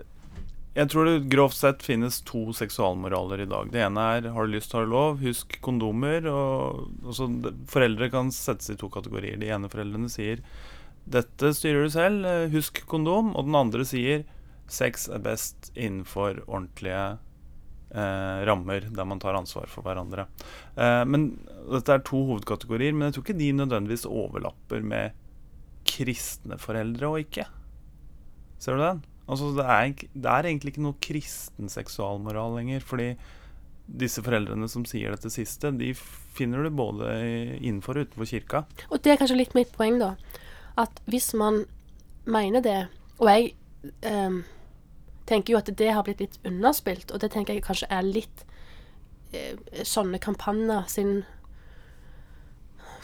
[0.77, 3.71] Jeg tror det grovt sett finnes to seksualmoraler i dag.
[3.73, 6.25] Det ene er 'har du lyst, har du lov', husk kondomer.
[6.29, 9.39] Og, og foreldre kan settes i to kategorier.
[9.39, 10.43] De ene foreldrene sier
[11.09, 14.25] 'dette styrer du selv, eh, husk kondom', og den andre sier
[14.67, 17.17] 'sex er best innenfor ordentlige
[17.91, 20.27] eh, rammer der man tar ansvar for hverandre'.
[20.77, 25.11] Eh, men Dette er to hovedkategorier, men jeg tror ikke de nødvendigvis overlapper med
[25.85, 27.45] kristne foreldre og ikke.
[28.57, 29.03] Ser du den?
[29.29, 32.81] Altså, det, er, det er egentlig ikke noe kristen seksualmoral lenger.
[32.85, 33.13] Fordi
[33.89, 35.93] disse foreldrene som sier dette siste, de
[36.37, 37.09] finner du både
[37.57, 38.63] innenfor og utenfor kirka.
[38.89, 40.13] Og det er kanskje litt mitt poeng, da.
[40.79, 41.65] At hvis man
[42.29, 42.77] mener det
[43.19, 43.47] Og jeg
[44.05, 44.43] ehm,
[45.27, 48.45] tenker jo at det har blitt litt underspilt, og det tenker jeg kanskje er litt
[49.35, 51.11] eh, sånne kampanjer sin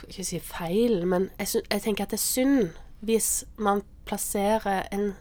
[0.07, 5.11] ikke si feil, men jeg, jeg tenker at det er synd hvis man plasserer en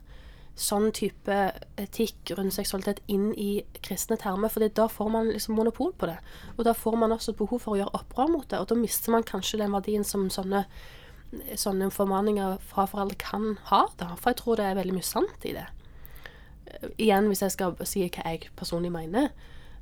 [0.54, 1.36] sånn type
[1.80, 6.18] etikk rundt seksualitet inn i kristne termer, for da får man liksom monopol på det.
[6.54, 9.14] Og da får man også behov for å gjøre opprør mot det, og da mister
[9.14, 10.62] man kanskje den verdien som sånne,
[11.58, 14.12] sånne formaninger fra foreldre kan ha, da.
[14.14, 15.66] For jeg tror det er veldig mye sant i det.
[17.02, 19.32] Igjen, hvis jeg skal si hva jeg personlig mener.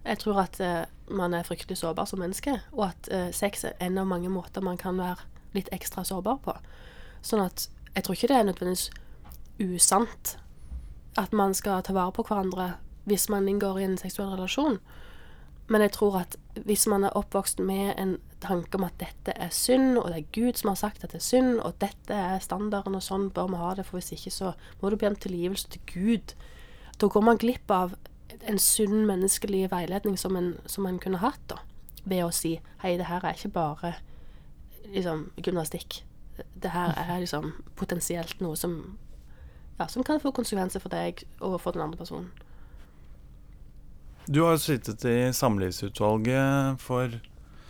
[0.03, 3.77] Jeg tror at uh, man er fryktelig sårbar som menneske, og at uh, sex er
[3.85, 6.57] en av mange måter man kan være litt ekstra sårbar på.
[7.23, 8.89] Sånn at jeg tror ikke det er nødvendigvis
[9.61, 10.39] usant
[11.17, 12.75] at man skal ta vare på hverandre
[13.09, 14.79] hvis man inngår i en seksuell relasjon.
[15.71, 19.53] Men jeg tror at hvis man er oppvokst med en tanke om at dette er
[19.55, 22.43] synd, og det er Gud som har sagt at det er synd, og dette er
[22.43, 25.19] standarden, og sånn bør vi ha det, for hvis ikke så må du be om
[25.19, 26.35] tilgivelse til Gud.
[27.01, 27.95] Da går man glipp av
[28.49, 31.63] en sunn menneskelig veiledning som en, som en kunne hatt, da.
[32.05, 33.95] Ved å si hei, det her er ikke bare
[34.91, 36.03] liksom gymnastikk.
[36.59, 38.99] Det her er liksom potensielt noe som
[39.83, 42.31] ja, som kan få konsekvenser for deg og for den andre personen.
[44.31, 47.09] Du har jo sittet i samlivsutvalget for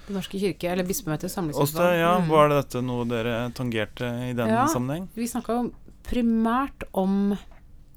[0.02, 2.00] Den norske kirke, eller bispemøtet samlivsutvalget.
[2.02, 2.28] Ja, Mm.
[2.28, 4.66] Var dette noe dere tangerte i den Ja.
[4.66, 5.08] sammenheng?
[5.14, 5.72] Vi snakka jo
[6.02, 7.32] primært om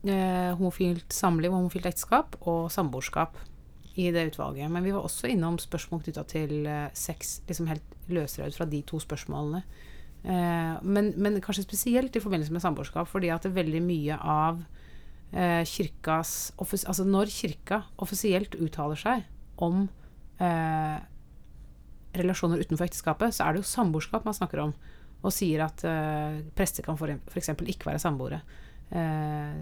[0.05, 3.33] eh, homofilt samliv og homofilt ekteskap og samboerskap
[3.97, 4.69] i det utvalget.
[4.69, 8.83] Men vi var også innom spørsmål knytta til eh, sex, liksom helt løsrevet fra de
[8.83, 9.63] to spørsmålene.
[10.25, 14.17] Eh, men, men kanskje spesielt i forbindelse med samboerskap, fordi at det er veldig mye
[14.17, 14.63] av
[15.31, 19.25] eh, kirkas Altså når kirka offisielt uttaler seg
[19.61, 19.85] om
[20.41, 20.97] eh,
[22.15, 24.73] relasjoner utenfor ekteskapet, så er det jo samboerskap man snakker om.
[25.25, 27.53] Og sier at eh, prester kan f.eks.
[27.53, 28.41] ikke være samboere.
[28.89, 29.61] Eh,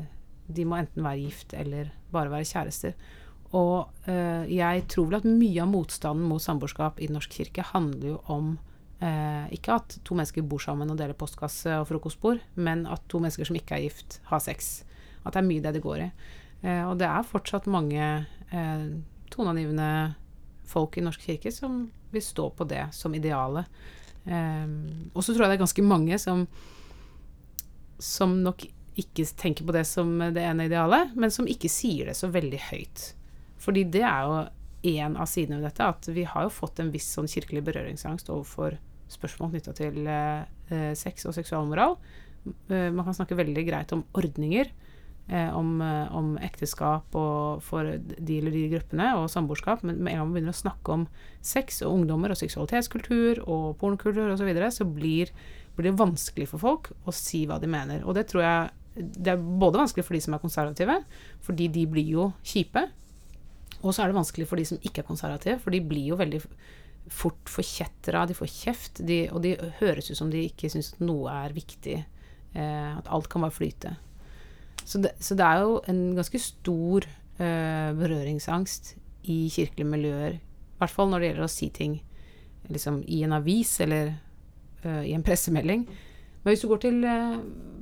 [0.53, 2.95] de må enten være gift eller bare være kjærester.
[3.53, 7.65] Og eh, jeg tror vel at mye av motstanden mot samboerskap i Den norske kirke
[7.73, 8.55] handler jo om
[9.03, 13.21] eh, ikke at to mennesker bor sammen og deler postkasse og frokostbord, men at to
[13.23, 14.83] mennesker som ikke er gift, har sex.
[15.23, 16.11] At det er mye det det går i.
[16.63, 18.85] Eh, og det er fortsatt mange eh,
[19.33, 19.89] toneangivende
[20.69, 23.67] folk i Norsk kirke som vil stå på det som idealet.
[24.25, 24.69] Eh,
[25.11, 26.47] og så tror jeg det er ganske mange som
[28.03, 28.65] som nok
[28.99, 32.59] ikke tenker på det som det ene idealet, men som ikke sier det så veldig
[32.69, 33.05] høyt.
[33.63, 34.41] Fordi det er jo
[34.93, 38.29] en av sidene ved dette, at vi har jo fått en viss sånn kirkelig berøringsangst
[38.33, 38.75] overfor
[39.15, 41.97] spørsmål knytta til eh, eh, sex og seksualmoral.
[42.45, 44.71] Eh, man kan snakke veldig greit om ordninger,
[45.29, 45.79] eh, om,
[46.11, 47.17] om ekteskap
[47.63, 50.97] for de eller de gruppene, og samboerskap, men med en gang man begynner å snakke
[50.97, 51.07] om
[51.41, 55.33] sex og ungdommer og seksualitetskultur og pornokultur osv., så, videre, så blir,
[55.77, 58.03] blir det vanskelig for folk å si hva de mener.
[58.07, 60.99] Og det tror jeg det er både vanskelig for de som er konservative,
[61.41, 62.85] fordi de blir jo kjipe.
[63.81, 66.19] Og så er det vanskelig for de som ikke er konservative, for de blir jo
[66.19, 66.43] veldig
[67.11, 71.03] fort forkjetra, de får kjeft, de, og de høres ut som de ikke syns at
[71.03, 71.99] noe er viktig.
[72.53, 73.95] Eh, at alt kan bare flyte.
[74.83, 78.95] Så det, så det, er jo en ganske stor eh, berøringsangst
[79.31, 80.39] i kirkelige miljøer.
[80.39, 81.99] I hvert fall når det gjelder å si ting
[82.69, 84.15] liksom, i en avis eller
[84.83, 85.85] eh, i en pressemelding.
[86.43, 87.37] Men hvis du går til eh,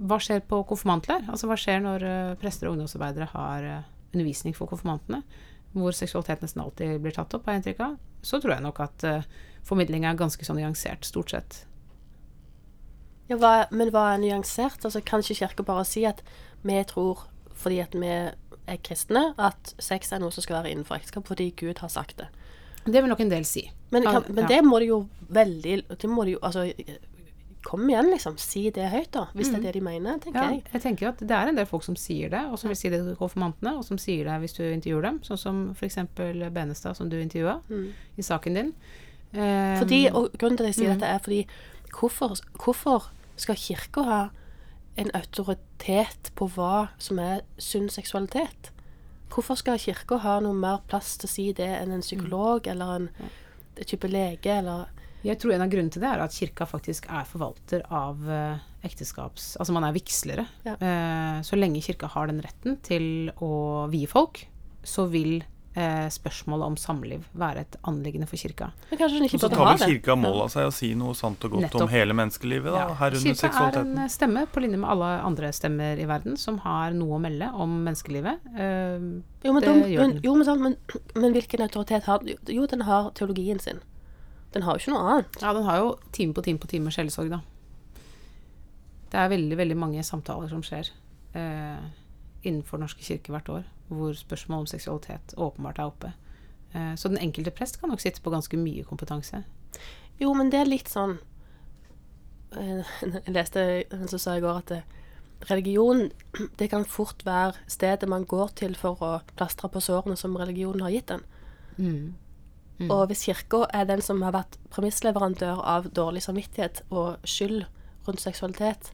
[0.06, 4.56] hva skjer på konfirmantleir, altså hva skjer når eh, prester og ungdomsarbeidere har eh, undervisning
[4.58, 5.24] for konfirmantene,
[5.76, 8.82] hvor seksualitet nesten alltid blir tatt opp, har jeg inntrykk av, så tror jeg nok
[8.84, 9.28] at uh,
[9.68, 11.62] formidling er ganske sånn nyansert, stort sett.
[13.32, 14.84] Ja, hva, men hva er nyansert?
[14.84, 16.20] Altså, kan ikke Kirka bare si at
[16.68, 17.24] vi tror,
[17.56, 21.52] fordi at vi er kristne, at sex er noe som skal være innenfor ekteskap, fordi
[21.58, 22.28] Gud har sagt det?
[22.86, 23.64] Det vil nok en del si.
[23.94, 26.66] Men, kan, men det må de jo veldig det må de jo, altså,
[27.64, 28.38] Kom igjen, liksom.
[28.42, 29.28] Si det høyt, da.
[29.38, 29.54] Hvis mm.
[29.54, 29.66] det er mm.
[29.66, 30.64] det de mener, tenker ja, jeg.
[30.74, 32.90] Jeg tenker at det er en del folk som sier det, og som vil si
[32.90, 36.00] det til konfirmantene, og som sier det hvis du intervjuer dem, sånn som f.eks.
[36.18, 37.88] Benestad, som du intervjua mm.
[38.18, 38.72] i saken din.
[39.32, 40.96] Um, fordi, og Grunnen til at jeg sier mm.
[40.98, 41.42] dette, er fordi
[41.94, 44.22] hvorfor, hvorfor skal Kirka ha
[45.00, 48.72] en autoritet på hva som er sunn seksualitet?
[49.32, 52.72] Hvorfor skal Kirka ha noe mer plass til å si det enn en psykolog mm.
[52.74, 53.08] eller en,
[53.78, 54.58] en type lege?
[54.58, 54.90] eller
[55.26, 58.62] jeg tror en av grunnene til det er at kirka faktisk er forvalter av uh,
[58.86, 59.56] ekteskaps...
[59.62, 60.48] Altså man er vigslere.
[60.66, 60.76] Ja.
[60.82, 64.42] Uh, så lenge kirka har den retten til å vie folk,
[64.82, 65.44] så vil
[65.78, 68.72] uh, spørsmålet om samliv være et anliggende for kirka.
[68.90, 71.46] Men kanskje den ikke så tar vel kirka mål av seg å si noe sant
[71.46, 71.86] og godt Nettopp.
[71.86, 72.98] om hele menneskelivet, da, ja.
[73.04, 73.94] herunder kirka seksualiteten?
[73.94, 77.20] Kirka er en stemme på linje med alle andre stemmer i verden som har noe
[77.20, 78.50] å melde om menneskelivet.
[78.58, 80.82] jo, men, de, men, jo, men, men,
[81.14, 83.86] men hvilken autoritet har Jo, den har teologien sin.
[84.52, 85.40] Den har jo ikke noe annet.
[85.42, 87.42] Ja, den har jo time på time på time sjelesorg, da.
[89.12, 90.88] Det er veldig, veldig mange samtaler som skjer
[91.36, 91.84] eh,
[92.44, 96.14] innenfor Norske kirke hvert år, hvor spørsmål om seksualitet åpenbart er oppe.
[96.74, 99.44] Eh, så den enkelte prest kan nok sitte på ganske mye kompetanse.
[100.22, 101.18] Jo, men det er litt sånn
[102.56, 104.98] eh, Jeg leste en som sa i går at eh,
[105.50, 106.10] religion
[106.60, 110.86] det kan fort være stedet man går til for å plastre på sårene som religionen
[110.86, 111.24] har gitt en.
[111.78, 112.14] Mm.
[112.82, 112.90] Mm.
[112.90, 117.64] Og hvis Kirka er den som har vært premissleverandør av dårlig samvittighet og skyld
[118.08, 118.90] rundt seksualitet,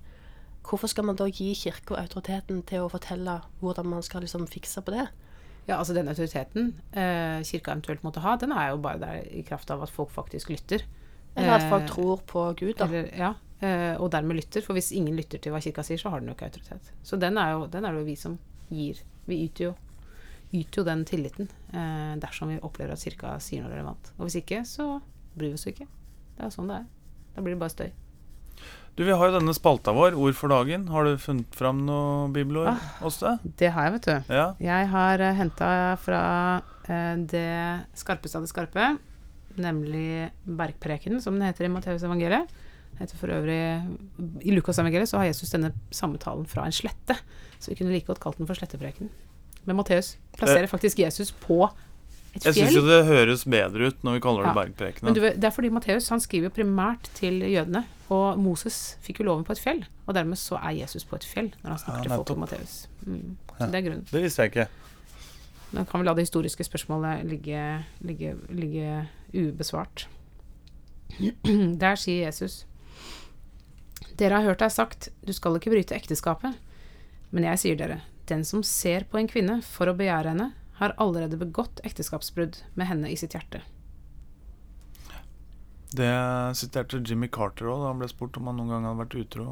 [0.68, 4.84] hvorfor skal man da gi Kirka autoriteten til å fortelle hvordan man skal liksom fikse
[4.84, 5.08] på det?
[5.68, 9.44] Ja, altså Den autoriteten eh, Kirka eventuelt måtte ha, den er jo bare der i
[9.48, 10.86] kraft av at folk faktisk lytter.
[11.38, 12.88] Eller at folk eh, tror på Gud, da.
[12.88, 14.64] Eller, ja, eh, og dermed lytter.
[14.66, 16.94] For hvis ingen lytter til hva Kirka sier, så har den jo ikke autoritet.
[17.04, 18.40] Så den er, jo, den er jo vi som
[18.72, 19.04] gir.
[19.28, 19.74] Vi yter jo
[20.56, 24.12] yter jo den tilliten eh, dersom vi opplever at kirka sier noe relevant.
[24.18, 24.98] Og hvis ikke, så
[25.38, 25.88] bryr vi oss ikke.
[26.38, 26.92] Det er sånn det er.
[27.36, 27.90] Da blir det bare støy.
[28.98, 30.88] Du, Vi har jo denne spalta vår, Ord for dagen.
[30.90, 33.44] Har du funnet fram noe bibelord ah, hos deg?
[33.62, 34.32] Det har jeg, vet du.
[34.34, 34.48] Ja.
[34.64, 35.68] Jeg har uh, eh, henta
[36.02, 36.22] fra
[36.64, 37.52] uh, det
[38.00, 38.88] skarpeste av det skarpe,
[39.62, 42.50] nemlig Bergprekenen, som den heter i Matteus evangeliet.
[42.98, 43.62] Heter for øvrig,
[44.42, 47.20] I Lukas evangeliet så har Jesus denne samtalen fra en slette,
[47.62, 49.12] så vi kunne like godt kalt den for slettepreken.
[49.68, 52.56] Men Matteus plasserer eh, faktisk Jesus på et fjell.
[52.56, 54.58] Jeg syns jo det høres bedre ut når vi kaller det ja.
[54.62, 55.10] bergprekenen.
[55.10, 57.84] Men du, det er fordi Matteus han skriver jo primært til jødene.
[58.14, 61.26] Og Moses fikk jo loven på et fjell, og dermed så er Jesus på et
[61.28, 62.76] fjell når han snakker ja, til folk om Matteus.
[63.04, 63.34] Mm.
[63.58, 64.06] Så det er grunnen.
[64.08, 64.68] Det visste jeg ikke.
[65.74, 67.64] Da kan vi la det historiske spørsmålet ligge,
[68.00, 69.02] ligge, ligge
[69.36, 70.08] ubesvart.
[71.84, 72.66] Der sier Jesus
[74.18, 76.56] Dere har hørt deg sagt, du skal ikke bryte ekteskapet.
[77.36, 78.00] Men jeg sier dere,
[78.30, 82.90] den som ser på en kvinne for å begjære henne, har allerede begått ekteskapsbrudd med
[82.90, 83.64] henne i sitt hjerte.
[85.88, 86.12] Det
[86.60, 89.46] siterte Jimmy Carter òg da han ble spurt om han noen gang hadde vært utro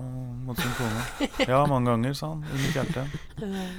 [0.45, 1.05] mot sin kone.
[1.51, 2.43] Ja, mange ganger, sa han.
[2.43, 3.05] I mitt hjerte.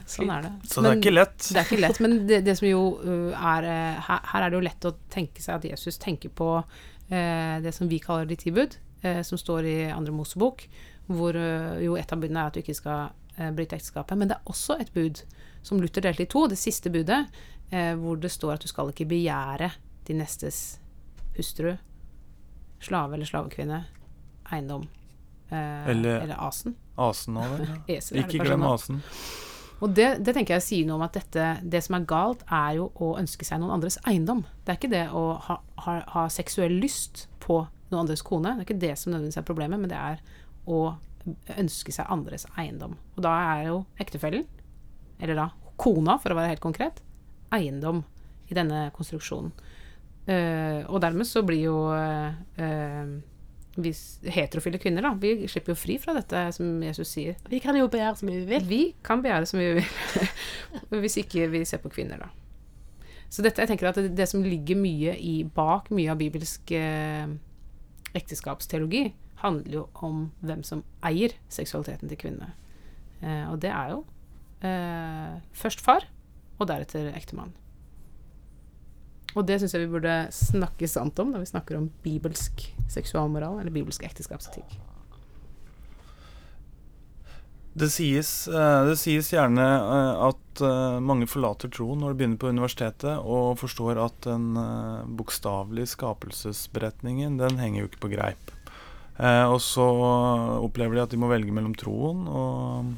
[0.09, 0.53] Sånn er det.
[0.65, 1.37] Så men, det er ikke lett.
[1.45, 4.49] Det er ikke lett, men det, det som jo uh, er uh, her, her, er
[4.49, 8.27] det jo lett å tenke seg at Jesus tenker på eh, det som vi kaller
[8.31, 8.81] de ti bud,
[9.23, 10.65] som står i andre Mosebok,
[11.07, 11.37] hvor
[11.79, 14.17] jo et av budene er at du ikke skal eh, bryte ekteskapet.
[14.19, 15.21] Men det er også et bud
[15.67, 17.27] som Luther delte i to, det siste budet,
[17.71, 19.73] eh, hvor det står at du skal ikke begjære
[20.07, 20.79] din nestes
[21.37, 21.75] hustru,
[22.81, 23.83] slave eller slavekvinne,
[24.53, 24.87] eiendom
[25.51, 26.77] eh, eller, eller, asen.
[26.97, 27.75] Asen òg, vel.
[28.23, 29.03] Ikke glem asen.
[29.85, 32.79] Og det, det, tenker jeg sier noe om at dette, det som er galt, er
[32.79, 34.47] jo å ønske seg noen andres eiendom.
[34.65, 37.59] Det er ikke det å ha, ha, ha seksuell lyst på
[37.91, 38.55] noen andres kone.
[38.55, 40.23] Det er ikke det som nødvendigvis er problemet, men det er
[40.65, 40.81] å
[41.57, 42.97] ønske seg andres eiendom.
[43.17, 44.47] Og da er jo ektefellen,
[45.21, 45.47] eller da
[45.81, 47.03] kona, for å være helt konkret,
[47.55, 48.03] eiendom
[48.51, 49.53] i denne konstruksjonen.
[50.27, 53.13] Uh, og dermed så blir jo uh,
[53.77, 53.93] vi
[54.33, 57.37] heterofile kvinner, da, vi slipper jo fri fra dette, som Jesus sier.
[57.51, 58.67] Vi kan jo begjære så mye vi vil.
[58.71, 60.33] Vi kan begjære så mye vi vil,
[61.05, 62.31] hvis ikke vi ser på kvinner, da.
[63.29, 66.71] Så dette, jeg tenker at det, det som ligger mye i bak mye av bibelsk
[66.79, 67.27] eh,
[68.17, 69.09] ekteskapsteologi,
[69.43, 72.55] handler jo om hvem som eier seksualiteten til kvinnene.
[73.21, 74.03] Eh, og det er jo
[74.65, 76.09] eh, først far,
[76.57, 77.53] og deretter ektemann.
[79.37, 83.61] Og det syns jeg vi burde snakke sant om når vi snakker om bibelsk seksualmoral,
[83.61, 84.79] eller bibelsk ekteskapsetikk.
[87.77, 92.41] Det sies, eh, det sies gjerne eh, at eh, mange forlater troen når de begynner
[92.41, 94.57] på universitetet, og forstår at den
[95.19, 98.56] bokstavelige skapelsesberetningen, den henger jo ikke på greip.
[99.17, 99.85] Eh, og så
[100.61, 102.89] opplever de at de må velge mellom troen og,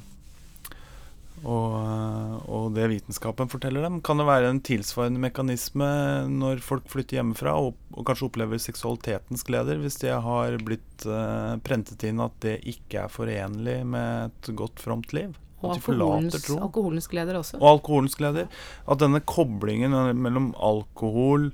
[1.45, 4.01] og, eh, og det vitenskapen forteller dem.
[4.03, 5.91] Kan det være en tilsvarende mekanisme
[6.33, 11.55] når folk flytter hjemmefra og, og kanskje opplever seksualitetens gleder, hvis de har blitt eh,
[11.67, 15.39] prentet inn at det ikke er forenlig med et godt, fromt liv?
[15.59, 17.59] Og alkoholens, alkoholens gleder også.
[17.59, 18.47] Og alkoholens gleder.
[18.87, 21.49] At denne koblingen mellom alkohol,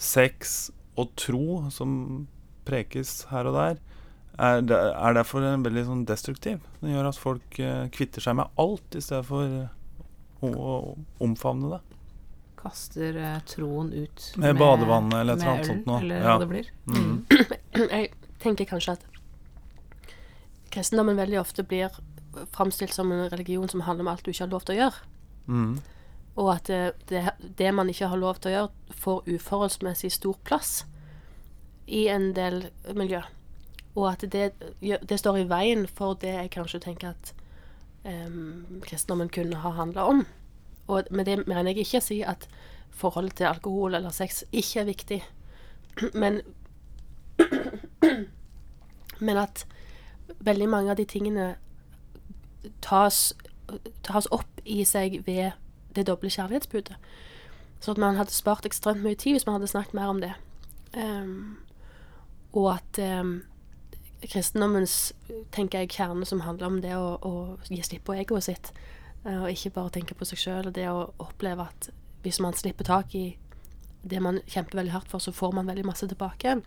[0.00, 2.24] sex og tro, som
[2.66, 3.78] prekes her og der,
[4.36, 6.60] er, er derfor veldig sånn destruktiv.
[6.82, 9.68] Den gjør at folk eh, kvitter seg med alt i stedet for eh,
[10.44, 11.80] å, omfavne det.
[12.60, 16.00] kaster eh, troen ut Med badevannet eller et eller annet sånt noe.
[16.02, 16.36] Eller Ja.
[16.36, 16.70] hva det blir.
[16.90, 17.26] Mm.
[17.96, 19.06] Jeg tenker kanskje at
[20.74, 21.94] kristendommen veldig ofte blir
[22.52, 25.06] framstilt som en religion som handler om alt du ikke har lov til å gjøre.
[25.46, 25.76] Mm.
[26.36, 27.22] Og at det, det,
[27.56, 30.82] det man ikke har lov til å gjøre, får uforholdsmessig stor plass
[31.86, 33.20] i en del miljø.
[33.96, 37.32] Og at det, det står i veien for det jeg kanskje tenker at
[38.04, 40.26] um, kristendommen kunne ha handla om.
[40.86, 42.48] Og med det mener jeg ikke å si at
[42.96, 45.20] forholdet til alkohol eller sex ikke er viktig,
[46.22, 46.42] men
[49.18, 49.66] Men at
[50.38, 51.54] veldig mange av de tingene
[52.84, 53.32] tas,
[54.04, 55.56] tas opp i seg ved
[55.96, 56.96] det doble kjærlighetsbudet.
[57.80, 60.32] Så at man hadde spart ekstremt mye tid hvis man hadde snakket mer om det.
[60.96, 61.56] Ehm,
[62.56, 63.38] og at ehm,
[64.24, 65.12] kristendommens,
[65.54, 67.32] tenker jeg, kjerne som handler om det å, å
[67.68, 68.72] gi slipp på egoet sitt,
[69.26, 71.90] eh, og ikke bare tenke på seg sjøl, og det å oppleve at
[72.24, 73.26] hvis man slipper tak i
[74.06, 76.62] det man kjemper veldig hardt for, så får man veldig masse tilbake igjen.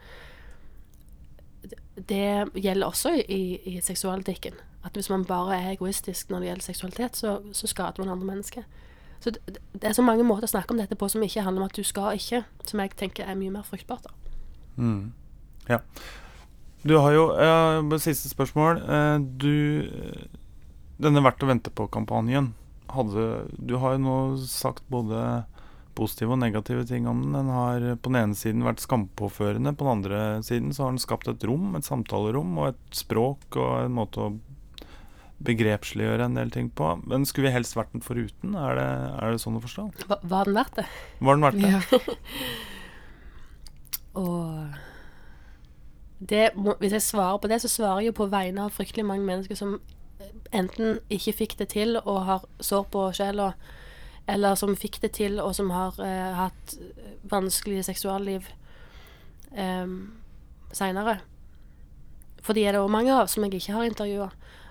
[2.09, 4.59] Det gjelder også i, i seksualetikken.
[4.87, 8.29] At hvis man bare er egoistisk når det gjelder seksualitet, så, så skader man andre
[8.29, 8.67] mennesker.
[9.19, 11.65] Så det, det er så mange måter å snakke om dette på som ikke handler
[11.65, 14.07] om at du skal ikke, som jeg tenker er mye mer fruktbart.
[14.07, 14.15] da.
[14.79, 15.11] Mm.
[15.69, 15.79] Ja.
[16.83, 18.81] Du har jo ja, Siste spørsmål.
[18.81, 19.53] Eh, Du
[19.85, 20.27] eh,
[20.99, 22.53] Denne Verdt å vente på-kampanjen
[22.89, 24.15] Du har jo nå
[24.49, 25.45] sagt både
[25.99, 27.33] positive og negative ting om den.
[27.35, 31.01] Den har på den ene siden vært skampåførende, på den andre siden så har den
[31.03, 34.29] skapt et rom, et samtalerom og et språk og en måte å
[35.43, 36.93] begrepsliggjøre en del ting på.
[37.07, 38.55] Men skulle vi helst vært den foruten?
[38.59, 38.87] Er det,
[39.19, 39.87] er det sånn å forstå?
[40.07, 40.87] Var den verdt det?
[41.19, 41.73] Var den verdt det?
[41.75, 42.15] Ja.
[44.23, 44.88] Og
[46.19, 49.25] det hvis jeg svarer på det, så svarer jeg jo på vegne av fryktelig mange
[49.25, 49.79] mennesker som
[50.51, 53.53] enten ikke fikk det til og har sår på sjela,
[54.27, 56.75] eller som fikk det til og som har eh, hatt
[57.29, 58.49] vanskelige seksualliv
[59.55, 59.87] eh,
[60.73, 61.19] seinere.
[62.43, 64.29] For de er det òg mange av som jeg ikke har intervjua.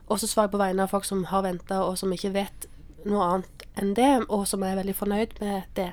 [0.09, 2.69] Og så svarer jeg på vegne av folk som har venta, og som ikke vet
[3.09, 5.93] noe annet enn det, og som er veldig fornøyd med det.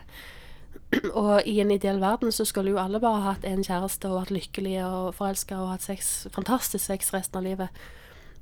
[1.14, 4.36] Og i en ideell verden så skulle jo alle bare hatt en kjæreste og vært
[4.36, 7.82] lykkelige og forelska og hatt sex, fantastisk sex resten av livet.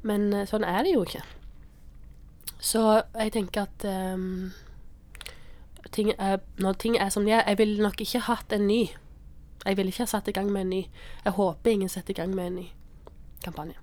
[0.04, 1.24] Men eh, sånn er det jo ikke.
[2.64, 3.86] Så jeg tenker at
[4.16, 4.52] um,
[5.92, 8.86] ting er, når ting er som de er Jeg ville nok ikke hatt en ny.
[9.64, 10.82] Jeg ville ikke ha satt i gang med en ny.
[11.26, 12.68] Jeg håper ingen setter i gang med en ny
[13.44, 13.80] kampanje.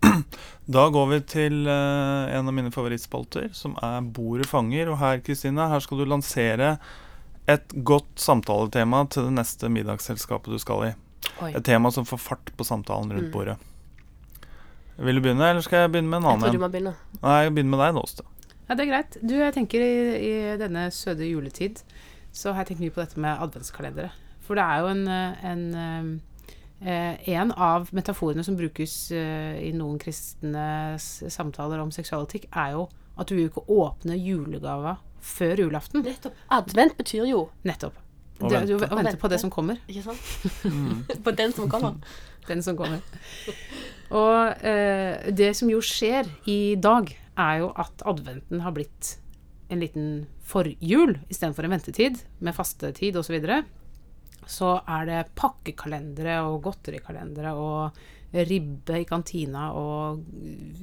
[0.70, 4.92] Da går vi til uh, en av mine favorittspalter, som er Bordet fanger.
[4.92, 6.76] Og her, Kristine, her skal du lansere
[7.56, 10.92] et godt samtaletema til det neste middagsselskapet du skal i.
[11.44, 11.50] Oi.
[11.56, 13.32] Et tema som får fart på samtalen rundt Mm.
[13.34, 13.56] bordet.
[15.00, 16.40] Vil du begynne, eller skal jeg begynne med en annen?
[16.44, 16.94] Jeg tror du må begynne.
[17.22, 18.24] Nei, jeg begynner med deg nå, Åste.
[18.68, 19.16] Ja, det er greit.
[19.26, 21.80] Du, jeg tenker i, i denne søde juletid
[22.32, 24.10] så har jeg tenkt mye på dette med adventskalendere.
[24.46, 26.20] For det er jo en, en,
[26.84, 32.84] eh, en av metaforene som brukes eh, i noen kristne samtaler om seksualetikk, er jo
[33.18, 36.04] at du vil ikke åpne julegava før julaften.
[36.06, 36.36] Nettopp.
[36.56, 37.96] Advent betyr jo Nettopp.
[38.40, 38.72] Å Du, vente.
[38.72, 39.80] du venter på det som kommer.
[39.90, 40.64] Ikke sant?
[40.64, 41.02] Mm.
[41.26, 41.98] På den som kommer.
[42.48, 43.02] Den som kommer.
[44.16, 49.10] Og eh, det som jo skjer i dag, er jo at adventen har blitt
[49.70, 50.06] en liten
[50.50, 53.28] forjul istedenfor en ventetid med fastetid osv.
[53.28, 53.60] Så, videre.
[54.50, 58.00] så er det pakkekalendere og godterikalendere og
[58.32, 60.20] ribbe i kantina og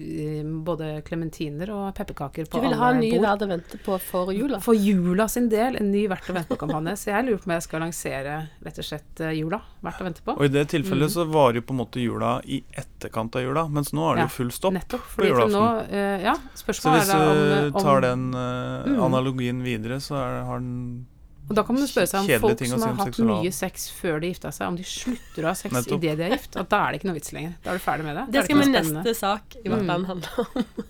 [0.04, 3.96] eh, både klementiner og pepperkaker Du på vil ha en ny verd å vente på
[4.04, 4.60] for jula.
[4.64, 6.98] For jula sin del, en ny Verdt å vente på-kampanje.
[7.00, 8.36] Så jeg lurer på om jeg skal lansere
[8.68, 9.62] rett og slett eh, jula.
[9.86, 10.36] Verdt å vente på.
[10.36, 13.68] Og i det tilfellet så varer jo på en måte jula i etterkant av jula,
[13.72, 14.76] mens nå er det jo full stopp.
[14.76, 15.08] Nettopp.
[15.08, 15.94] på Fordi nå julaften.
[15.96, 17.22] eh, Ja, Så spørsmålet hvis om...
[17.22, 19.00] Så om, du om tar den uh, Mm.
[19.04, 21.08] analogien videre, så er, har den
[21.48, 24.20] Og da kan man spørre seg om folk som har hatt seksual- mye sex før
[24.20, 26.04] de gifta seg, om de slutter å ha sex Nettopp.
[26.04, 26.58] idet de er gift.
[26.60, 27.54] At da er det ikke noe vits lenger.
[27.64, 28.26] Da er du ferdig med det.
[28.26, 30.86] Det, Det skal min neste sak i hvert fall land handle om.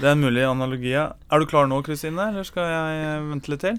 [0.00, 0.92] Det er en mulig analogi.
[0.96, 3.78] Er du klar nå, Kristine, eller skal jeg eh, vente litt til?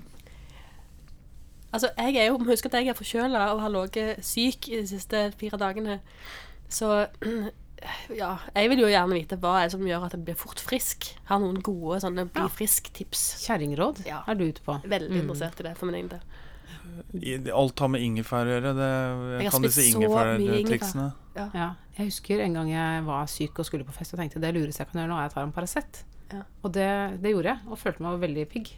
[1.73, 4.83] Altså, jeg er jo, må huske at jeg er forkjøla og har ligget syk de
[4.87, 5.99] siste fire dagene.
[6.69, 6.91] Så
[8.15, 10.59] ja, jeg vil jo gjerne vite hva er det som gjør at jeg blir fort
[10.63, 11.09] frisk.
[11.29, 13.23] Har noen gode sånne bli frisk-tips.
[13.45, 14.21] Kjerringråd Ja.
[14.27, 14.77] er du ute på.
[14.83, 15.21] Veldig Mm.
[15.23, 16.21] interessert i det for min egen del.
[17.53, 18.73] Alt har med ingefær å gjøre.
[18.77, 21.13] Det, Jeg kan disse ingefærtriksene.
[21.35, 21.75] Ja.
[21.97, 24.79] Jeg husker en gang jeg var syk og skulle på fest og tenkte det lureste
[24.83, 26.03] jeg kan gjøre nå, er å ta en Paracet.
[26.33, 26.41] Ja.
[26.63, 28.71] Og det, det gjorde jeg, og følte meg veldig pigg.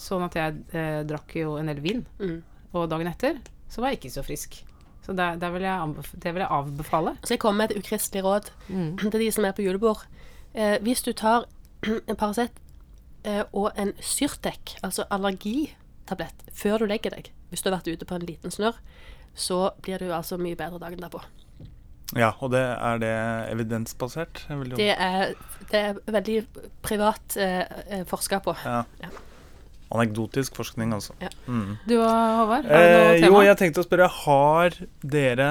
[0.00, 2.04] Sånn at jeg eh, drakk jo en del vin.
[2.18, 2.42] Mm.
[2.74, 3.38] Og dagen etter
[3.68, 4.62] så var jeg ikke så frisk.
[5.02, 7.16] Så det, det, vil, jeg det vil jeg avbefale.
[7.24, 8.98] Så jeg kommer med et ukristelig råd Mm.
[8.98, 10.04] til de som er på julebord.
[10.54, 11.44] Eh, hvis du tar
[12.08, 12.50] en Paracet
[13.24, 18.06] eh, og en Syrtec, altså allergitablett, før du legger deg, hvis du har vært ute
[18.08, 18.78] på en liten snørr,
[19.34, 21.22] så blir du altså mye bedre dagen derpå.
[22.14, 23.12] Ja, og det, er det
[23.54, 24.42] evidensbasert?
[24.76, 25.32] Det er,
[25.70, 26.38] det er veldig
[26.84, 28.54] privat eh, eh, forska på.
[28.64, 28.82] ja.
[29.02, 29.08] Ja.
[29.92, 31.12] Anekdotisk forskning, altså.
[31.20, 31.28] Ja.
[31.46, 31.76] Mm.
[31.88, 33.26] Du og Håvard, har du Eh, tema?
[33.28, 35.50] jo, jeg tenkte å spørre Har dere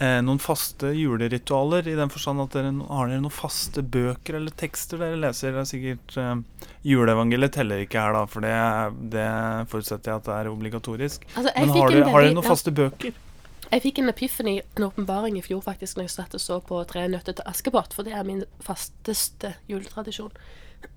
[0.00, 1.86] eh, noen faste juleritualer?
[1.92, 5.52] I den forstand at dere har dere noen faste bøker eller tekster dere leser?
[5.52, 6.32] Det er sikkert eh,
[6.88, 8.54] Juleevangeliet teller ikke her, da, for det,
[9.12, 9.28] det
[9.72, 11.28] forutsetter jeg at det er obligatorisk.
[11.36, 13.14] Altså, Men har dere, har dere noen faste bøker?
[13.74, 16.82] Jeg fikk en epiphany, en åpenbaring i fjor faktisk, når jeg satt og så på
[16.86, 20.30] Tre nøtter til Askepott, for det er min fasteste juletradisjon.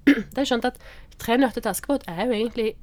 [0.07, 0.81] Da jeg skjønte at
[1.17, 2.75] Tre nøtter til Askepott er jo egentlig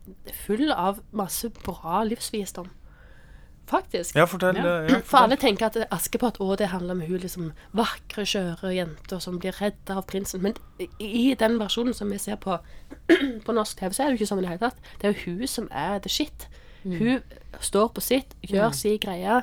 [0.44, 2.66] full av masse bra livsvisdom.
[3.70, 4.16] Faktisk.
[4.18, 4.56] Ja, fortell.
[4.58, 4.64] Ja.
[4.64, 5.04] Ja, fortell.
[5.08, 9.38] For alle tenker at Askepott å, det handler om hun liksom vakre, skjøre jenter som
[9.40, 10.42] blir redda av prinsen.
[10.44, 10.58] Men
[10.98, 12.58] i, den versjonen som vi ser på,
[13.46, 14.82] på norsk TV, så er det jo ikke sånn i det hele tatt.
[15.00, 16.48] Det er jo hun som er the shit.
[16.84, 17.22] Hun
[17.64, 18.76] står på sitt, gjør Mm.
[18.82, 19.38] si greie.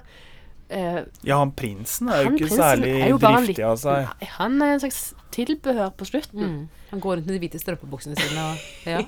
[0.72, 4.08] Eh, Ja, han prinsen er jo han ikke prinsen særlig jo driftig av seg.
[4.22, 5.02] Nei, han er en slags
[5.36, 6.42] tilbehør på slutten.
[6.42, 6.62] Mm.
[6.92, 9.02] Han går rundt med de hvite strømpebuksene sine og Ja.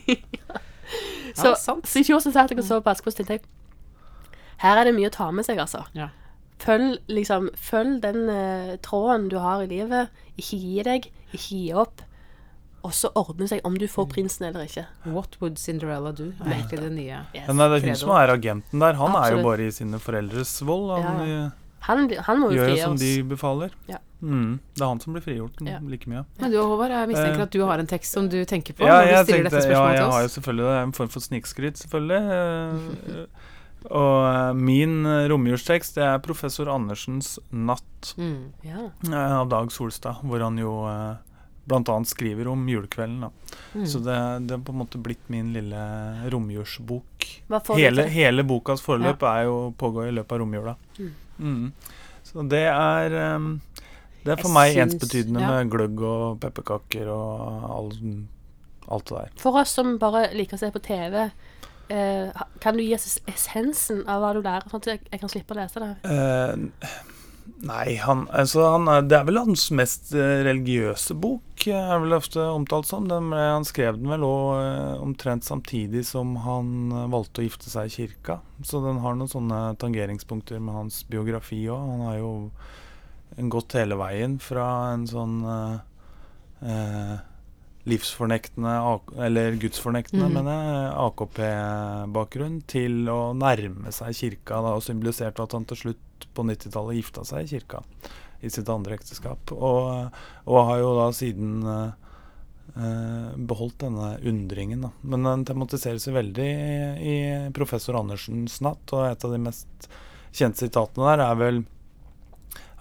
[1.34, 1.88] Så, Ja, sant.
[1.90, 3.46] så i fjor så satt jeg og så på Askepott, tenkte jeg
[4.64, 5.82] her er det mye å ta med seg, altså.
[5.98, 6.10] Ja.
[6.64, 10.14] Følg, liksom, følg den uh, tråden du har i livet.
[10.40, 12.04] Ikke gi deg, ikke gi opp.
[12.84, 14.86] Og så ordne seg om du får prinsen eller ikke.
[15.06, 16.32] What would Cinderella do?
[16.44, 17.20] Er egentlig det nye.
[17.34, 17.48] Yes.
[17.48, 18.94] Men det er hun som er agenten der.
[19.00, 20.92] Han er jo bare i sine foreldres vold.
[21.02, 21.52] Han Ja, eh,
[21.84, 23.72] Han, han må jo gjør jo som de befaler.
[23.88, 23.98] Ja.
[24.24, 25.80] Mm, det er han som blir frigjort Ja.
[25.84, 26.26] like mye.
[26.40, 28.86] Men du Håvard, jeg mistenker Eh, at du har en tekst som du tenker på
[28.86, 30.78] Ja, når du jeg stiller tenkte, dette ja, jeg har jo selvfølgelig det.
[30.78, 32.22] er en form for snikskryt, selvfølgelig.
[32.32, 33.26] Eh,
[33.92, 38.54] Og min romjulstekst det er professor Andersens 'Natt' Mm.
[38.64, 38.92] Ja.
[39.42, 41.16] av Dag Solstad, hvor han jo eh,
[41.66, 43.30] blant annet skriver om julekvelden.
[43.74, 43.86] Mm.
[43.88, 44.16] Så det,
[44.50, 45.84] det er på en måte blitt min lille
[46.34, 47.28] romjulsbok.
[47.78, 50.76] Hele, hele bokas forløp er jo pågår i løpet av romjula.
[51.00, 51.14] Mm.
[51.40, 51.72] Mm.
[52.24, 53.48] Så det er um,
[54.24, 55.50] Det er for Jeg meg syns- ensbetydende ja.
[55.56, 57.90] med gløgg og pepperkaker og all,
[58.88, 59.34] alt det der.
[59.42, 61.26] For oss som bare liker å se på TV,
[61.92, 65.32] eh, kan du gi oss essensen av hva du lærer, sånn at jeg, jeg kan
[65.34, 65.92] slippe å lese det?
[66.08, 67.02] Eh,
[67.62, 72.18] nei, han, altså, han det er vel hans mest eh, religiøse bok, eh, er vel
[72.18, 73.08] ofte omtalt som.
[73.12, 77.92] Den, han skrev den vel òg omtrent samtidig som han eh, valgte å gifte seg
[77.92, 78.40] i kirka.
[78.66, 81.92] Så den har noen sånne tangeringspunkter med hans biografi òg.
[81.94, 82.34] Han har jo
[83.54, 85.78] gått hele veien fra en sånn eh,
[86.70, 87.16] eh,
[87.90, 88.74] livsfornektende,
[89.26, 90.36] eller gudsfornektende, mm.
[90.38, 96.28] mener jeg, AKP-bakgrunn, til å nærme seg kirka, da, og symboliserte at han til slutt
[96.34, 97.84] på 90-tallet gifta seg i kirka
[98.44, 99.52] i sitt andre ekteskap.
[99.56, 100.16] Og,
[100.48, 104.88] og har jo da siden eh, beholdt denne undringen.
[104.88, 104.92] Da.
[105.02, 107.18] Men den tematiseres veldig i, i
[107.56, 109.92] professor Andersens 'Natt', og et av de mest
[110.34, 111.64] kjente sitatene der er vel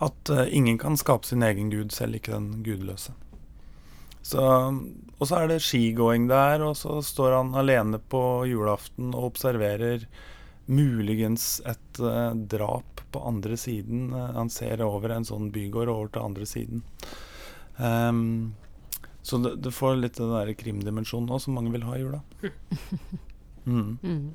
[0.03, 3.15] at eh, ingen kan skape sin egen gud, selv ikke den gudløse.
[4.23, 4.43] Så,
[5.19, 10.07] og så er det skigåing der, og så står han alene på julaften og observerer
[10.71, 14.13] muligens et uh, drap på andre siden.
[14.15, 16.85] Eh, han ser over en sånn bygård og over til andre siden.
[17.77, 18.55] Um,
[19.23, 22.23] så det, det får litt den der krimdimensjonen òg, som mange vil ha i jula.
[23.63, 23.93] Mm.
[24.03, 24.33] Mm.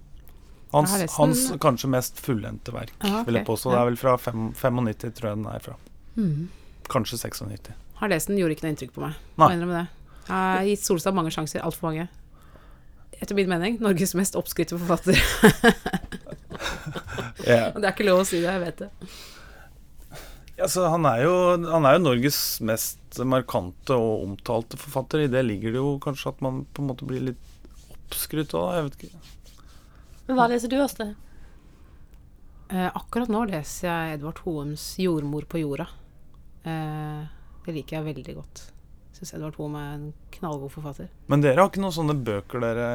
[0.72, 3.74] Hans, hans kanskje mest fullendte verk, Ah, vil jeg påstå.
[3.74, 5.74] Det er vel fra 95, tror jeg den er fra.
[6.16, 6.46] Mm.
[6.88, 7.74] Kanskje 96.
[7.98, 9.18] Har lest den, gjorde ikke noe inntrykk på meg.
[9.38, 9.50] Nei.
[9.50, 9.88] Jeg innrømme det.
[10.28, 12.08] Jeg har gitt Solstad mange sjanser, altfor mange.
[13.18, 15.18] Etter min mening Norges mest oppskrytte forfatter.
[17.48, 17.74] yeah.
[17.74, 18.92] Det er ikke lov å si det, jeg vet det.
[20.58, 21.34] Altså, han, er jo,
[21.70, 25.26] han er jo Norges mest markante og omtalte forfatter.
[25.26, 27.46] I det ligger det jo kanskje at man på en måte blir litt
[27.98, 29.34] oppskrytt òg, jeg vet ikke.
[30.28, 31.08] Men hva leser du, Åste?
[32.68, 35.88] Eh, akkurat nå leser jeg Edvard Hoems 'Jordmor på jorda'.
[36.68, 37.37] Eh,
[37.68, 38.64] det liker jeg veldig godt.
[39.18, 41.10] Syns Edvard Hoem er en knallgod forfatter.
[41.28, 42.90] Men dere har ikke noen sånne bøker dere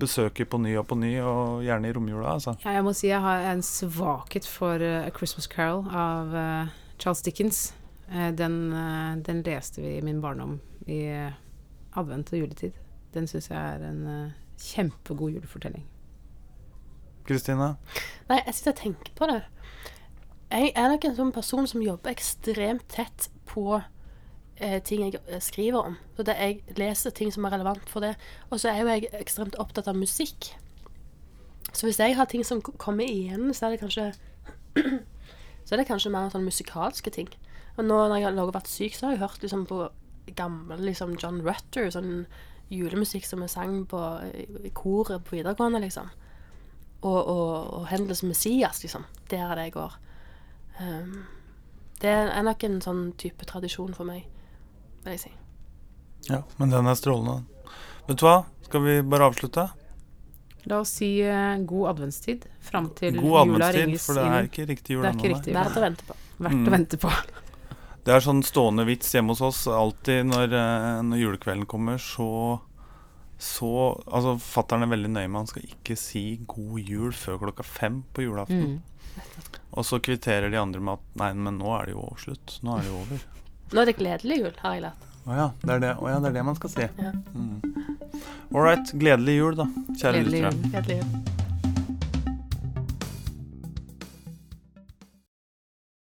[0.00, 2.56] besøker på ny og på ny, og gjerne i romjula, altså?
[2.64, 6.74] Ja, jeg må si jeg har en svakhet for uh, 'A Christmas Carol' av uh,
[6.98, 7.62] Charles Dickens.
[8.10, 8.58] Uh, den,
[9.26, 10.58] den leste vi i min barndom
[10.90, 11.00] i
[11.96, 12.76] advent og juletid.
[13.14, 15.86] Den syns jeg er en kjempegod julefortelling.
[17.26, 17.74] Kristine?
[18.28, 19.40] Nei, jeg sitter og tenker på det.
[20.50, 25.42] Jeg er nok en sånn person som jobber ekstremt tett på eh, ting jeg eh,
[25.42, 25.98] skriver om.
[26.16, 28.14] Så det, jeg leser ting som er relevant for det.
[28.50, 30.52] Og så er jo jeg ekstremt opptatt av musikk.
[31.72, 34.12] Så hvis jeg har ting som kommer igjen, så er det kanskje
[35.66, 37.28] Så er det kanskje mer sånn musikalske ting.
[37.76, 39.84] Og nå når jeg har vært syk, så har jeg hørt liksom på
[40.34, 42.24] gammel liksom John Rutter, sånn
[42.70, 44.00] julemusikk som er sang på
[44.66, 46.10] i koret på videregående, liksom
[47.00, 49.04] og, og, og Hendels Messias, liksom.
[49.30, 49.96] Der er det jeg går.
[50.80, 51.22] Um,
[52.00, 54.24] det er nok en sånn type tradisjon for meg,
[55.04, 55.32] vil jeg si.
[56.30, 57.44] Ja, men den er strålende.
[58.08, 58.38] Vet du hva?
[58.66, 59.66] Skal vi bare avslutte?
[60.68, 64.02] La oss si uh, god adventstid fram til God jula adventstid, inn.
[64.04, 65.38] for det er ikke riktig jul Det ennå.
[65.56, 66.16] Verdt å vente på.
[66.40, 66.66] Verdt Mm.
[66.68, 67.12] å vente på.
[68.04, 69.66] Det er sånn stående vits hjemme hos oss.
[69.68, 72.60] Alltid når, eh, når julekvelden kommer, så
[73.40, 77.64] så Altså, fattern er veldig nøye med Han skal ikke si 'god jul' før klokka
[77.64, 78.60] fem på julaften.
[78.60, 78.82] Mm.
[79.70, 82.58] Og så kvitterer de andre med at 'nei, men nå er det jo slutt'.
[82.66, 83.24] Nå er det jo over.
[83.70, 85.06] Nå er det gledelig jul, har jeg lært.
[85.26, 86.88] Å ja, det er det, å ja, det er det man skal si.
[86.98, 87.12] Ja.
[87.34, 87.60] Mm.
[88.54, 88.92] All right.
[88.98, 90.64] Gledelig jul, da, kjære Gledelig jul.
[90.72, 91.39] Gledelig jul.